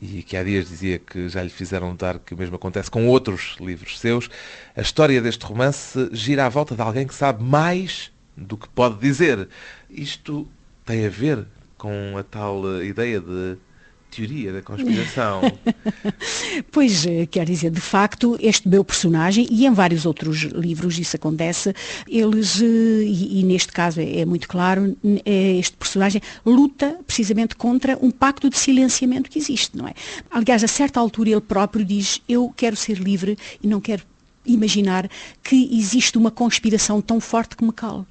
e 0.03 0.23
que 0.25 0.37
há 0.37 0.43
dias 0.43 0.69
dizia 0.69 0.99
que 0.99 1.29
já 1.29 1.43
lhe 1.43 1.49
fizeram 1.49 1.91
notar 1.91 2.19
que 2.19 2.35
o 2.35 2.37
mesmo 2.37 2.57
acontece 2.57 2.91
com 2.91 3.07
outros 3.07 3.57
livros 3.61 4.01
seus, 4.01 4.29
a 4.77 4.81
história 4.81 5.23
deste 5.23 5.47
romance 5.47 6.09
gira 6.13 6.45
à 6.45 6.49
volta 6.49 6.75
de 6.75 6.83
alguém 6.83 7.07
que 7.07 7.15
sabe 7.15 7.43
mais 7.43 8.11
do 8.37 8.57
que 8.57 8.69
pode 8.69 8.99
dizer. 8.99 9.49
Isto 9.89 10.49
tem 10.85 11.07
a 11.07 11.09
ver 11.09 11.47
com 11.79 12.19
a 12.19 12.23
tal 12.25 12.83
ideia 12.83 13.21
de 13.21 13.57
teoria 14.15 14.53
da 14.53 14.63
conspiração. 14.63 15.41
pois, 16.71 17.05
quer 17.31 17.47
dizer, 17.47 17.71
de 17.71 17.81
facto, 17.81 18.37
este 18.41 18.69
meu 18.69 18.85
personagem, 18.85 19.47
e 19.51 19.67
em 19.67 19.73
vários 19.73 20.07
outros 20.07 20.43
livros 20.43 20.99
isso 20.99 21.17
acontece, 21.17 21.75
eles, 22.09 22.61
e, 22.61 23.41
e 23.41 23.43
neste 23.43 23.73
caso 23.73 24.01
é, 24.01 24.21
é, 24.21 24.25
muito 24.25 24.49
claro, 24.49 24.97
este 25.25 25.77
personagem 25.77 26.21
luta 26.45 26.99
precisamente 27.07 27.57
contra 27.57 27.99
um 28.01 28.11
pacto 28.11 28.49
de 28.49 28.59
silenciamento 28.59 29.31
que 29.31 29.39
existe, 29.39 29.77
não 29.77 29.89
é? 29.89 29.95
Aliás, 30.31 30.63
a 30.63 30.69
certa 30.69 31.01
altura 31.01 31.31
ele 31.31 31.41
próprio 31.41 31.85
diz, 31.85 32.21
eu 32.29 32.53
quero 32.57 32.77
ser 32.77 32.99
livre 32.99 33.37
e 33.63 33.67
não 33.67 33.81
quero 33.81 34.03
imaginar 34.47 35.09
que 35.43 35.69
existe 35.79 36.19
uma 36.19 36.31
conspiração 36.31 37.01
tão 37.01 37.21
forte 37.21 37.57
me 37.63 37.73
cale. 37.73 38.05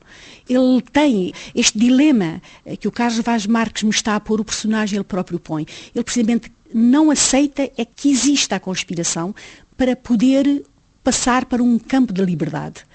Ele 0.48 0.82
tem 0.92 1.34
este 1.54 1.78
dilema 1.78 2.42
que 2.80 2.88
o 2.88 2.92
Carlos 2.92 3.20
Vaz 3.20 3.46
Marques 3.46 3.84
me 3.84 3.92
está 3.92 4.16
a 4.16 4.20
pôr, 4.20 4.42
o 4.42 4.46
personagem 4.46 4.98
ele 4.98 5.04
próprio 5.04 5.40
põe. 5.40 5.66
Ele 5.94 6.04
precisamente 6.04 6.52
não 6.74 7.12
aceita 7.12 7.70
é 7.78 7.86
que 7.86 8.10
exista 8.10 8.56
a 8.56 8.60
conspiração 8.60 9.34
para 9.78 9.96
poder 9.96 10.64
passar 11.04 11.46
para 11.46 11.62
um 11.62 11.78
campo 11.78 12.14
de 12.14 12.24
liberdade 12.24 12.86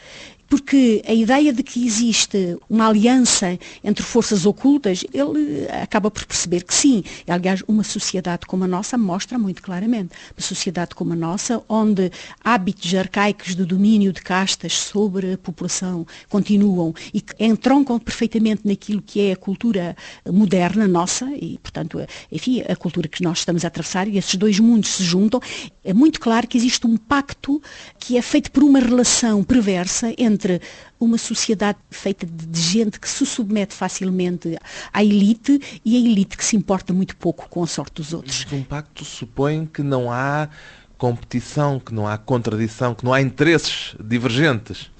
porque 0.48 1.02
a 1.06 1.12
ideia 1.12 1.52
de 1.52 1.62
que 1.62 1.86
existe 1.86 2.56
uma 2.68 2.88
aliança 2.88 3.58
entre 3.84 4.02
forças 4.02 4.46
ocultas, 4.46 5.04
ele 5.12 5.68
acaba 5.82 6.10
por 6.10 6.24
perceber 6.24 6.64
que 6.64 6.74
sim. 6.74 7.04
Aliás, 7.26 7.62
uma 7.68 7.84
sociedade 7.84 8.46
como 8.46 8.64
a 8.64 8.66
nossa 8.66 8.96
mostra 8.96 9.38
muito 9.38 9.62
claramente. 9.62 10.14
Uma 10.36 10.40
sociedade 10.42 10.94
como 10.94 11.12
a 11.12 11.16
nossa, 11.16 11.62
onde 11.68 12.10
hábitos 12.42 12.94
arcaicos 12.94 13.54
de 13.54 13.64
domínio 13.64 14.12
de 14.12 14.22
castas 14.22 14.72
sobre 14.72 15.34
a 15.34 15.38
população 15.38 16.06
continuam 16.28 16.94
e 17.12 17.20
que 17.20 17.34
entroncam 17.44 17.98
perfeitamente 17.98 18.62
naquilo 18.64 19.02
que 19.02 19.20
é 19.20 19.32
a 19.32 19.36
cultura 19.36 19.94
moderna 20.26 20.88
nossa 20.88 21.26
e, 21.32 21.58
portanto, 21.62 22.00
enfim, 22.32 22.62
a 22.66 22.74
cultura 22.74 23.06
que 23.06 23.22
nós 23.22 23.40
estamos 23.40 23.64
a 23.64 23.68
atravessar 23.68 24.08
e 24.08 24.16
esses 24.16 24.34
dois 24.36 24.58
mundos 24.58 24.90
se 24.90 25.04
juntam, 25.04 25.40
é 25.84 25.92
muito 25.92 26.20
claro 26.20 26.46
que 26.46 26.56
existe 26.56 26.86
um 26.86 26.96
pacto 26.96 27.60
que 27.98 28.16
é 28.16 28.22
feito 28.22 28.50
por 28.50 28.62
uma 28.62 28.78
relação 28.78 29.44
perversa 29.44 30.14
entre 30.16 30.37
entre 30.38 30.62
uma 31.00 31.18
sociedade 31.18 31.78
feita 31.90 32.24
de 32.24 32.60
gente 32.60 33.00
que 33.00 33.08
se 33.08 33.26
submete 33.26 33.74
facilmente 33.74 34.56
à 34.92 35.02
elite 35.02 35.80
e 35.84 35.96
a 35.96 35.98
elite 35.98 36.36
que 36.36 36.44
se 36.44 36.56
importa 36.56 36.92
muito 36.92 37.16
pouco 37.16 37.48
com 37.48 37.62
a 37.64 37.66
sorte 37.66 37.94
dos 37.94 38.12
outros. 38.12 38.46
Um 38.52 38.62
pacto 38.62 39.04
supõe 39.04 39.66
que 39.66 39.82
não 39.82 40.10
há 40.10 40.48
competição, 40.96 41.80
que 41.80 41.92
não 41.92 42.06
há 42.06 42.16
contradição, 42.16 42.94
que 42.94 43.04
não 43.04 43.12
há 43.12 43.20
interesses 43.20 43.94
divergentes. 44.00 44.90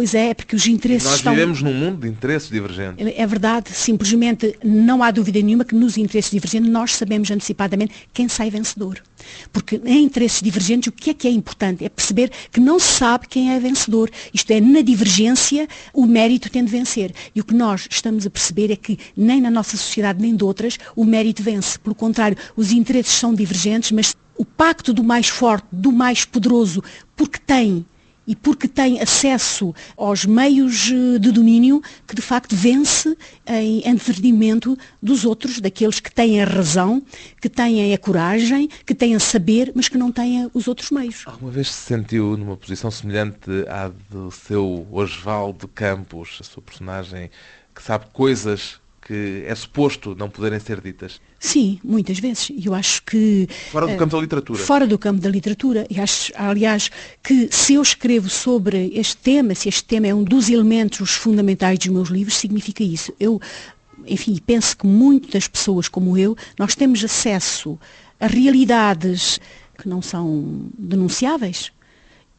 Pois 0.00 0.14
é, 0.14 0.32
porque 0.32 0.56
os 0.56 0.66
interesses 0.66 1.04
Nós 1.06 1.16
estão... 1.16 1.34
vivemos 1.34 1.60
num 1.60 1.74
mundo 1.74 2.00
de 2.00 2.08
interesses 2.08 2.48
divergentes. 2.48 3.06
É 3.14 3.26
verdade, 3.26 3.68
simplesmente 3.72 4.58
não 4.64 5.02
há 5.02 5.10
dúvida 5.10 5.42
nenhuma 5.42 5.62
que 5.62 5.74
nos 5.74 5.98
interesses 5.98 6.30
divergentes 6.30 6.70
nós 6.70 6.96
sabemos 6.96 7.30
antecipadamente 7.30 7.92
quem 8.10 8.26
sai 8.26 8.48
vencedor. 8.48 9.02
Porque 9.52 9.78
em 9.84 10.02
interesses 10.02 10.40
divergentes 10.40 10.88
o 10.88 10.92
que 10.92 11.10
é 11.10 11.12
que 11.12 11.28
é 11.28 11.30
importante? 11.30 11.84
É 11.84 11.90
perceber 11.90 12.32
que 12.50 12.58
não 12.58 12.78
se 12.78 12.94
sabe 12.94 13.28
quem 13.28 13.52
é 13.52 13.60
vencedor. 13.60 14.10
Isto 14.32 14.50
é, 14.52 14.58
na 14.62 14.80
divergência 14.80 15.68
o 15.92 16.06
mérito 16.06 16.48
tem 16.48 16.64
de 16.64 16.70
vencer. 16.70 17.12
E 17.34 17.40
o 17.42 17.44
que 17.44 17.52
nós 17.52 17.86
estamos 17.90 18.24
a 18.24 18.30
perceber 18.30 18.72
é 18.72 18.76
que 18.76 18.98
nem 19.14 19.38
na 19.38 19.50
nossa 19.50 19.76
sociedade 19.76 20.18
nem 20.18 20.34
de 20.34 20.42
outras 20.42 20.78
o 20.96 21.04
mérito 21.04 21.42
vence. 21.42 21.78
Pelo 21.78 21.94
contrário, 21.94 22.38
os 22.56 22.72
interesses 22.72 23.12
são 23.12 23.34
divergentes, 23.34 23.92
mas 23.92 24.16
o 24.38 24.46
pacto 24.46 24.94
do 24.94 25.04
mais 25.04 25.28
forte, 25.28 25.66
do 25.70 25.92
mais 25.92 26.24
poderoso, 26.24 26.82
porque 27.14 27.38
tem 27.38 27.84
e 28.30 28.36
porque 28.36 28.68
tem 28.68 29.00
acesso 29.00 29.74
aos 29.96 30.24
meios 30.24 30.88
eh, 30.88 31.18
de 31.18 31.32
domínio 31.32 31.82
que 32.06 32.14
de 32.14 32.22
facto 32.22 32.54
vence 32.54 33.16
em 33.44 33.92
detrimento 33.96 34.78
dos 35.02 35.24
outros, 35.24 35.60
daqueles 35.60 35.98
que 35.98 36.12
têm 36.12 36.40
a 36.40 36.44
razão, 36.44 37.02
que 37.40 37.48
têm 37.48 37.92
a 37.92 37.98
coragem, 37.98 38.68
que 38.86 38.94
têm 38.94 39.16
a 39.16 39.18
saber, 39.18 39.72
mas 39.74 39.88
que 39.88 39.98
não 39.98 40.12
têm 40.12 40.48
os 40.54 40.68
outros 40.68 40.92
meios. 40.92 41.24
Alguma 41.26 41.50
vez 41.50 41.72
se 41.72 41.86
sentiu 41.86 42.36
numa 42.36 42.56
posição 42.56 42.88
semelhante 42.88 43.50
à 43.68 43.90
do 44.08 44.30
seu 44.30 44.86
Osvaldo 44.92 45.66
Campos, 45.66 46.38
a 46.40 46.44
sua 46.44 46.62
personagem 46.62 47.30
que 47.74 47.82
sabe 47.82 48.06
coisas 48.12 48.80
que 49.00 49.42
é 49.44 49.54
suposto 49.56 50.14
não 50.14 50.30
poderem 50.30 50.60
ser 50.60 50.80
ditas? 50.80 51.20
Sim, 51.42 51.80
muitas 51.82 52.18
vezes. 52.18 52.52
Eu 52.62 52.74
acho 52.74 53.02
que. 53.02 53.48
Fora 53.72 53.86
do 53.86 53.94
uh, 53.94 53.96
campo 53.96 54.14
da 54.14 54.20
literatura. 54.20 54.58
Fora 54.62 54.86
do 54.86 54.98
campo 54.98 55.22
da 55.22 55.30
literatura. 55.30 55.86
E 55.88 55.98
acho, 55.98 56.30
aliás, 56.36 56.90
que 57.22 57.48
se 57.50 57.74
eu 57.74 57.82
escrevo 57.82 58.28
sobre 58.28 58.92
este 58.94 59.16
tema, 59.16 59.54
se 59.54 59.66
este 59.70 59.82
tema 59.84 60.06
é 60.06 60.14
um 60.14 60.22
dos 60.22 60.50
elementos 60.50 61.12
fundamentais 61.12 61.78
dos 61.78 61.88
meus 61.88 62.10
livros, 62.10 62.36
significa 62.36 62.84
isso. 62.84 63.14
Eu, 63.18 63.40
enfim, 64.06 64.38
penso 64.46 64.76
que 64.76 64.86
muitas 64.86 65.48
pessoas 65.48 65.88
como 65.88 66.18
eu, 66.18 66.36
nós 66.58 66.74
temos 66.74 67.02
acesso 67.02 67.78
a 68.20 68.26
realidades 68.26 69.40
que 69.78 69.88
não 69.88 70.02
são 70.02 70.68
denunciáveis, 70.76 71.72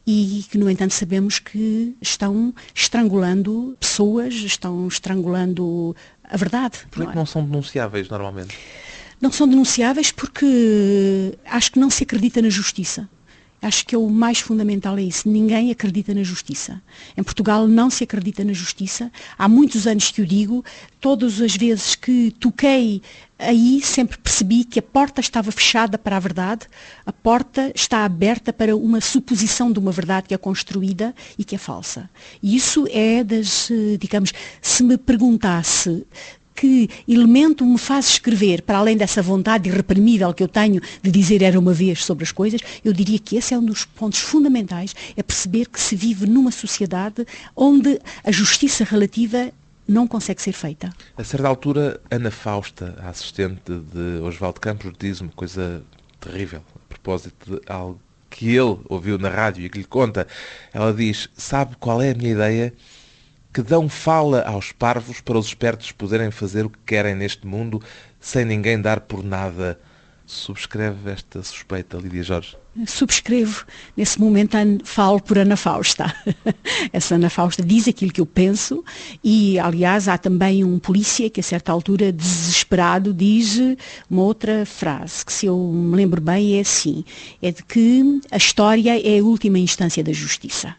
e 0.06 0.44
que, 0.50 0.58
no 0.58 0.68
entanto, 0.68 0.94
sabemos 0.94 1.38
que 1.38 1.96
estão 2.00 2.52
estrangulando 2.74 3.76
pessoas, 3.78 4.34
estão 4.34 4.88
estrangulando 4.88 5.94
a 6.24 6.36
verdade. 6.36 6.78
Por 6.90 7.00
que 7.00 7.04
não, 7.04 7.12
é? 7.12 7.14
não 7.14 7.26
são 7.26 7.44
denunciáveis 7.44 8.08
normalmente? 8.08 8.56
Não 9.22 9.30
são 9.30 9.46
denunciáveis 9.46 10.10
porque 10.10 11.38
acho 11.46 11.70
que 11.70 11.78
não 11.78 11.88
se 11.88 12.02
acredita 12.02 12.42
na 12.42 12.50
justiça. 12.50 13.08
Acho 13.62 13.86
que 13.86 13.94
é 13.94 13.98
o 13.98 14.10
mais 14.10 14.40
fundamental 14.40 14.98
é 14.98 15.02
isso. 15.02 15.28
Ninguém 15.28 15.70
acredita 15.70 16.12
na 16.12 16.24
justiça. 16.24 16.82
Em 17.16 17.22
Portugal 17.22 17.68
não 17.68 17.88
se 17.88 18.02
acredita 18.02 18.42
na 18.42 18.52
justiça. 18.52 19.12
Há 19.38 19.48
muitos 19.48 19.86
anos 19.86 20.10
que 20.10 20.20
o 20.20 20.26
digo. 20.26 20.64
Todas 21.00 21.40
as 21.40 21.54
vezes 21.54 21.94
que 21.94 22.32
toquei 22.40 23.00
aí, 23.38 23.80
sempre 23.80 24.18
percebi 24.18 24.64
que 24.64 24.80
a 24.80 24.82
porta 24.82 25.20
estava 25.20 25.52
fechada 25.52 25.96
para 25.96 26.16
a 26.16 26.20
verdade. 26.20 26.66
A 27.06 27.12
porta 27.12 27.70
está 27.76 28.04
aberta 28.04 28.52
para 28.52 28.74
uma 28.76 29.00
suposição 29.00 29.70
de 29.70 29.78
uma 29.78 29.92
verdade 29.92 30.26
que 30.26 30.34
é 30.34 30.38
construída 30.38 31.14
e 31.38 31.44
que 31.44 31.54
é 31.54 31.58
falsa. 31.58 32.10
E 32.42 32.56
isso 32.56 32.88
é 32.90 33.22
das, 33.22 33.70
eh, 33.70 33.96
digamos, 34.00 34.32
se 34.60 34.82
me 34.82 34.98
perguntasse 34.98 36.04
que 36.54 36.88
elemento 37.08 37.64
me 37.64 37.78
faz 37.78 38.10
escrever, 38.10 38.62
para 38.62 38.78
além 38.78 38.96
dessa 38.96 39.22
vontade 39.22 39.68
irreprimível 39.68 40.32
que 40.32 40.42
eu 40.42 40.48
tenho 40.48 40.80
de 41.02 41.10
dizer 41.10 41.42
era 41.42 41.58
uma 41.58 41.72
vez 41.72 42.04
sobre 42.04 42.24
as 42.24 42.32
coisas, 42.32 42.60
eu 42.84 42.92
diria 42.92 43.18
que 43.18 43.36
esse 43.36 43.54
é 43.54 43.58
um 43.58 43.64
dos 43.64 43.84
pontos 43.84 44.20
fundamentais, 44.20 44.94
é 45.16 45.22
perceber 45.22 45.68
que 45.68 45.80
se 45.80 45.96
vive 45.96 46.26
numa 46.26 46.50
sociedade 46.50 47.26
onde 47.56 48.00
a 48.24 48.30
justiça 48.30 48.84
relativa 48.84 49.52
não 49.86 50.06
consegue 50.06 50.40
ser 50.40 50.52
feita. 50.52 50.92
A 51.16 51.24
certa 51.24 51.48
altura, 51.48 52.00
Ana 52.10 52.30
Fausta, 52.30 52.96
a 53.02 53.10
assistente 53.10 53.72
de 53.72 54.20
Oswaldo 54.22 54.60
Campos, 54.60 54.92
diz 54.98 55.20
uma 55.20 55.32
coisa 55.32 55.82
terrível 56.20 56.62
a 56.76 56.88
propósito 56.88 57.56
de 57.56 57.60
algo 57.66 58.00
que 58.30 58.48
ele 58.48 58.78
ouviu 58.88 59.18
na 59.18 59.28
rádio 59.28 59.64
e 59.64 59.68
que 59.68 59.78
lhe 59.78 59.84
conta. 59.84 60.26
Ela 60.72 60.92
diz, 60.92 61.28
sabe 61.36 61.76
qual 61.78 62.00
é 62.00 62.10
a 62.10 62.14
minha 62.14 62.30
ideia? 62.30 62.72
Que 63.52 63.62
dão 63.62 63.88
fala 63.88 64.42
aos 64.42 64.72
parvos 64.72 65.20
para 65.20 65.38
os 65.38 65.46
espertos 65.46 65.92
poderem 65.92 66.30
fazer 66.30 66.64
o 66.64 66.70
que 66.70 66.78
querem 66.86 67.14
neste 67.14 67.46
mundo 67.46 67.82
sem 68.20 68.44
ninguém 68.44 68.80
dar 68.80 69.00
por 69.00 69.22
nada. 69.22 69.78
Subscreve 70.24 71.10
esta 71.10 71.42
suspeita, 71.42 71.98
Lídia 71.98 72.22
Jorge? 72.22 72.56
Subscrevo. 72.86 73.66
Nesse 73.94 74.18
momento 74.18 74.56
falo 74.84 75.20
por 75.20 75.36
Ana 75.36 75.56
Fausta. 75.56 76.14
Essa 76.90 77.16
Ana 77.16 77.28
Fausta 77.28 77.62
diz 77.62 77.86
aquilo 77.86 78.12
que 78.12 78.20
eu 78.20 78.24
penso 78.24 78.82
e, 79.22 79.58
aliás, 79.58 80.08
há 80.08 80.16
também 80.16 80.64
um 80.64 80.78
polícia 80.78 81.28
que 81.28 81.40
a 81.40 81.42
certa 81.42 81.70
altura, 81.70 82.10
desesperado, 82.10 83.12
diz 83.12 83.58
uma 84.08 84.22
outra 84.22 84.64
frase, 84.64 85.26
que 85.26 85.32
se 85.32 85.46
eu 85.46 85.58
me 85.58 85.96
lembro 85.96 86.20
bem 86.20 86.56
é 86.56 86.60
assim, 86.60 87.04
é 87.42 87.50
de 87.50 87.62
que 87.62 88.20
a 88.30 88.38
história 88.38 88.98
é 88.98 89.18
a 89.18 89.24
última 89.24 89.58
instância 89.58 90.02
da 90.02 90.12
justiça. 90.12 90.74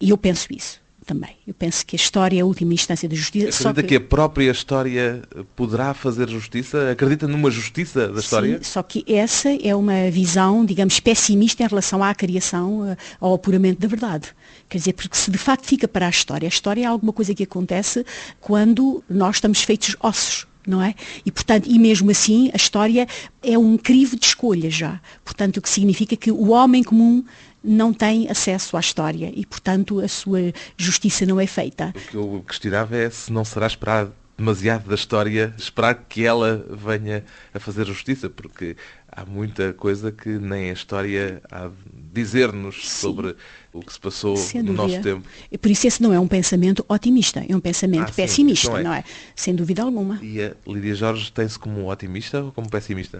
E 0.00 0.10
eu 0.10 0.18
penso 0.18 0.46
isso 0.52 0.85
também. 1.06 1.36
Eu 1.46 1.54
penso 1.54 1.86
que 1.86 1.94
a 1.94 1.98
história 1.98 2.38
é 2.38 2.42
a 2.42 2.44
última 2.44 2.74
instância 2.74 3.08
da 3.08 3.14
justiça. 3.14 3.48
Acredita 3.48 3.82
que... 3.82 3.88
que... 3.88 3.94
a 3.96 4.00
própria 4.00 4.50
história 4.50 5.22
poderá 5.54 5.94
fazer 5.94 6.28
justiça? 6.28 6.90
Acredita 6.90 7.28
numa 7.28 7.50
justiça 7.50 8.08
da 8.08 8.20
história? 8.20 8.58
Sim, 8.58 8.64
só 8.64 8.82
que 8.82 9.04
essa 9.08 9.48
é 9.62 9.74
uma 9.74 10.10
visão, 10.10 10.64
digamos, 10.64 10.98
pessimista 10.98 11.62
em 11.62 11.68
relação 11.68 12.02
à 12.02 12.14
criação, 12.14 12.88
eh, 12.88 12.96
ao 13.20 13.34
apuramento 13.34 13.80
da 13.80 13.86
verdade. 13.86 14.28
Quer 14.68 14.78
dizer, 14.78 14.92
porque 14.94 15.16
se 15.16 15.30
de 15.30 15.38
facto 15.38 15.64
fica 15.64 15.86
para 15.86 16.06
a 16.06 16.10
história, 16.10 16.46
a 16.46 16.50
história 16.50 16.82
é 16.82 16.86
alguma 16.86 17.12
coisa 17.12 17.32
que 17.32 17.44
acontece 17.44 18.04
quando 18.40 19.02
nós 19.08 19.36
estamos 19.36 19.62
feitos 19.62 19.96
ossos 20.00 20.46
não 20.66 20.82
é? 20.82 20.94
E, 21.24 21.30
portanto, 21.30 21.68
e 21.70 21.78
mesmo 21.78 22.10
assim, 22.10 22.50
a 22.52 22.56
história 22.56 23.06
é 23.42 23.56
um 23.56 23.78
crivo 23.78 24.16
de 24.16 24.26
escolha 24.26 24.68
já. 24.68 25.00
Portanto, 25.24 25.58
o 25.58 25.62
que 25.62 25.68
significa 25.68 26.16
que 26.16 26.30
o 26.30 26.48
homem 26.48 26.82
comum 26.82 27.24
não 27.66 27.92
tem 27.92 28.30
acesso 28.30 28.76
à 28.76 28.80
história 28.80 29.32
e, 29.34 29.44
portanto, 29.44 30.00
a 30.00 30.08
sua 30.08 30.52
justiça 30.76 31.26
não 31.26 31.40
é 31.40 31.46
feita. 31.46 31.92
O 31.94 32.00
que 32.10 32.14
eu 32.16 32.44
questionava 32.46 32.96
é 32.96 33.10
se 33.10 33.32
não 33.32 33.44
será 33.44 33.66
esperado 33.66 34.12
demasiado 34.36 34.88
da 34.88 34.94
história 34.94 35.54
esperar 35.56 35.94
que 36.08 36.24
ela 36.24 36.64
venha 36.70 37.24
a 37.54 37.58
fazer 37.58 37.86
justiça, 37.86 38.28
porque 38.28 38.76
há 39.10 39.24
muita 39.24 39.72
coisa 39.72 40.12
que 40.12 40.28
nem 40.28 40.70
a 40.70 40.72
história 40.74 41.40
há 41.50 41.68
de 41.68 41.74
dizer-nos 42.12 42.88
sobre 42.88 43.34
o 43.72 43.80
que 43.80 43.92
se 43.92 44.00
passou 44.00 44.36
Sem 44.36 44.62
no 44.62 44.74
dúvida. 44.74 44.88
nosso 44.88 45.02
tempo. 45.02 45.28
E 45.50 45.56
por 45.56 45.70
isso 45.70 45.86
esse 45.86 46.02
não 46.02 46.12
é 46.12 46.20
um 46.20 46.28
pensamento 46.28 46.84
otimista, 46.88 47.44
é 47.48 47.56
um 47.56 47.60
pensamento 47.60 48.10
ah, 48.10 48.14
pessimista, 48.14 48.70
sim, 48.70 48.78
é. 48.78 48.82
não 48.82 48.92
é? 48.92 49.04
Sem 49.34 49.54
dúvida 49.54 49.82
alguma. 49.82 50.18
E 50.22 50.42
a 50.42 50.54
Lídia 50.66 50.94
Jorge 50.94 51.32
tem-se 51.32 51.58
como 51.58 51.90
otimista 51.90 52.42
ou 52.42 52.52
como 52.52 52.68
pessimista? 52.68 53.18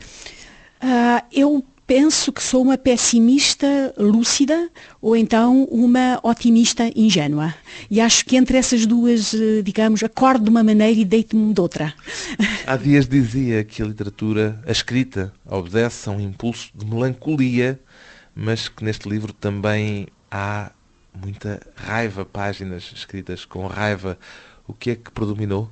Uh, 0.82 1.24
eu 1.32 1.64
penso 1.86 2.32
que 2.32 2.42
sou 2.42 2.62
uma 2.62 2.76
pessimista 2.76 3.94
lúcida 3.96 4.68
ou 5.00 5.16
então 5.16 5.64
uma 5.64 6.18
otimista 6.22 6.90
ingênua. 6.96 7.54
E 7.90 8.00
acho 8.00 8.24
que 8.24 8.36
entre 8.36 8.58
essas 8.58 8.84
duas, 8.84 9.32
eh, 9.32 9.62
digamos, 9.62 10.02
acordo 10.02 10.44
de 10.44 10.50
uma 10.50 10.64
maneira 10.64 11.00
e 11.00 11.04
deito-me 11.04 11.54
de 11.54 11.60
outra. 11.60 11.94
Há 12.66 12.76
dias 12.76 13.06
dizia 13.08 13.62
que 13.62 13.82
a 13.82 13.86
literatura, 13.86 14.60
a 14.66 14.72
escrita, 14.72 15.32
obedece 15.44 16.08
a 16.08 16.12
um 16.12 16.20
impulso 16.20 16.70
de 16.74 16.84
melancolia, 16.84 17.78
mas 18.34 18.68
que 18.68 18.84
neste 18.84 19.08
livro 19.08 19.32
também 19.32 20.08
há 20.30 20.72
muita 21.14 21.60
raiva, 21.76 22.24
páginas 22.24 22.92
escritas 22.94 23.44
com 23.44 23.66
raiva. 23.66 24.18
O 24.66 24.74
que 24.74 24.90
é 24.90 24.96
que 24.96 25.10
predominou? 25.12 25.70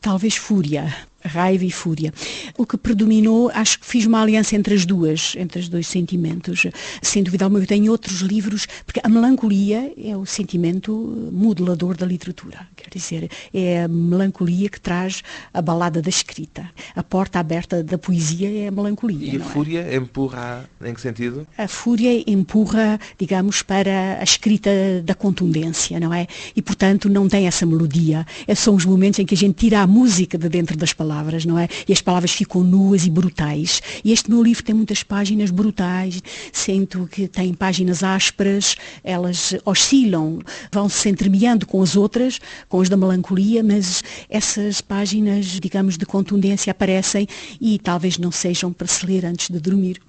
Talvez 0.00 0.36
fúria 0.36 0.94
raiva 1.28 1.64
e 1.64 1.70
fúria. 1.70 2.12
O 2.56 2.66
que 2.66 2.76
predominou, 2.76 3.50
acho 3.54 3.78
que 3.80 3.86
fiz 3.86 4.06
uma 4.06 4.20
aliança 4.20 4.56
entre 4.56 4.74
as 4.74 4.84
duas, 4.84 5.34
entre 5.36 5.60
os 5.60 5.68
dois 5.68 5.86
sentimentos. 5.86 6.66
Sem 7.02 7.22
dúvida 7.22 7.44
alguma, 7.44 7.62
eu 7.62 7.66
tenho 7.66 7.92
outros 7.92 8.20
livros, 8.20 8.66
porque 8.84 9.00
a 9.02 9.08
melancolia 9.08 9.92
é 10.02 10.16
o 10.16 10.26
sentimento 10.26 11.30
modelador 11.32 11.96
da 11.96 12.06
literatura. 12.06 12.66
Quer 12.76 12.90
dizer, 12.90 13.30
é 13.52 13.84
a 13.84 13.88
melancolia 13.88 14.68
que 14.68 14.80
traz 14.80 15.22
a 15.52 15.62
balada 15.62 16.00
da 16.00 16.08
escrita. 16.08 16.68
A 16.96 17.02
porta 17.02 17.38
aberta 17.38 17.82
da 17.82 17.98
poesia 17.98 18.50
é 18.50 18.68
a 18.68 18.70
melancolia. 18.70 19.34
E 19.34 19.36
a 19.36 19.40
é? 19.40 19.44
fúria 19.44 19.80
é? 19.80 19.96
empurra 19.96 20.68
em 20.84 20.94
que 20.94 21.00
sentido? 21.00 21.46
A 21.56 21.68
fúria 21.68 22.22
empurra, 22.30 22.98
digamos, 23.18 23.62
para 23.62 24.18
a 24.20 24.24
escrita 24.24 24.70
da 25.04 25.14
contundência, 25.14 25.98
não 26.00 26.12
é? 26.12 26.26
E, 26.54 26.62
portanto, 26.62 27.08
não 27.08 27.28
tem 27.28 27.46
essa 27.46 27.66
melodia. 27.66 28.26
São 28.56 28.74
os 28.74 28.84
momentos 28.84 29.18
em 29.18 29.26
que 29.26 29.34
a 29.34 29.36
gente 29.36 29.56
tira 29.56 29.80
a 29.80 29.86
música 29.86 30.38
de 30.38 30.48
dentro 30.48 30.76
das 30.76 30.92
palavras 30.92 31.17
palavras, 31.18 31.44
não 31.44 31.58
é? 31.58 31.68
E 31.86 31.92
as 31.92 32.00
palavras 32.00 32.32
ficam 32.32 32.62
nuas 32.62 33.04
e 33.04 33.10
brutais. 33.10 33.82
E 34.04 34.12
este 34.12 34.30
meu 34.30 34.42
livro 34.42 34.62
tem 34.62 34.74
muitas 34.74 35.02
páginas 35.02 35.50
brutais, 35.50 36.22
sinto 36.52 37.08
que 37.10 37.26
tem 37.26 37.52
páginas 37.52 38.04
ásperas, 38.04 38.76
elas 39.02 39.54
oscilam, 39.64 40.38
vão 40.72 40.88
se 40.88 41.08
entremeando 41.08 41.66
com 41.66 41.82
as 41.82 41.96
outras, 41.96 42.38
com 42.68 42.80
as 42.80 42.88
da 42.88 42.96
melancolia, 42.96 43.62
mas 43.64 44.02
essas 44.28 44.80
páginas, 44.80 45.46
digamos, 45.46 45.98
de 45.98 46.06
contundência 46.06 46.70
aparecem 46.70 47.26
e 47.60 47.78
talvez 47.78 48.16
não 48.18 48.30
sejam 48.30 48.72
para 48.72 48.86
se 48.86 49.04
ler 49.04 49.24
antes 49.24 49.50
de 49.50 49.58
dormir 49.58 50.00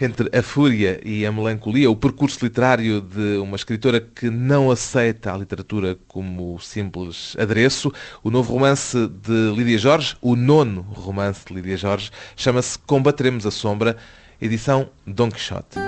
entre 0.00 0.36
a 0.36 0.42
fúria 0.42 1.00
e 1.04 1.24
a 1.24 1.32
melancolia, 1.32 1.90
o 1.90 1.96
percurso 1.96 2.44
literário 2.44 3.00
de 3.00 3.38
uma 3.38 3.56
escritora 3.56 4.00
que 4.00 4.28
não 4.28 4.70
aceita 4.70 5.32
a 5.32 5.36
literatura 5.36 5.98
como 6.06 6.58
simples 6.60 7.34
adereço. 7.38 7.92
O 8.22 8.30
novo 8.30 8.52
romance 8.52 9.08
de 9.08 9.52
Lídia 9.56 9.78
Jorge, 9.78 10.16
o 10.20 10.36
nono 10.36 10.82
romance 10.82 11.44
de 11.46 11.54
Lídia 11.54 11.76
Jorge, 11.76 12.10
chama-se 12.36 12.78
Combateremos 12.78 13.46
a 13.46 13.50
Sombra, 13.50 13.96
edição 14.40 14.88
Don 15.06 15.30
Quixote. 15.30 15.78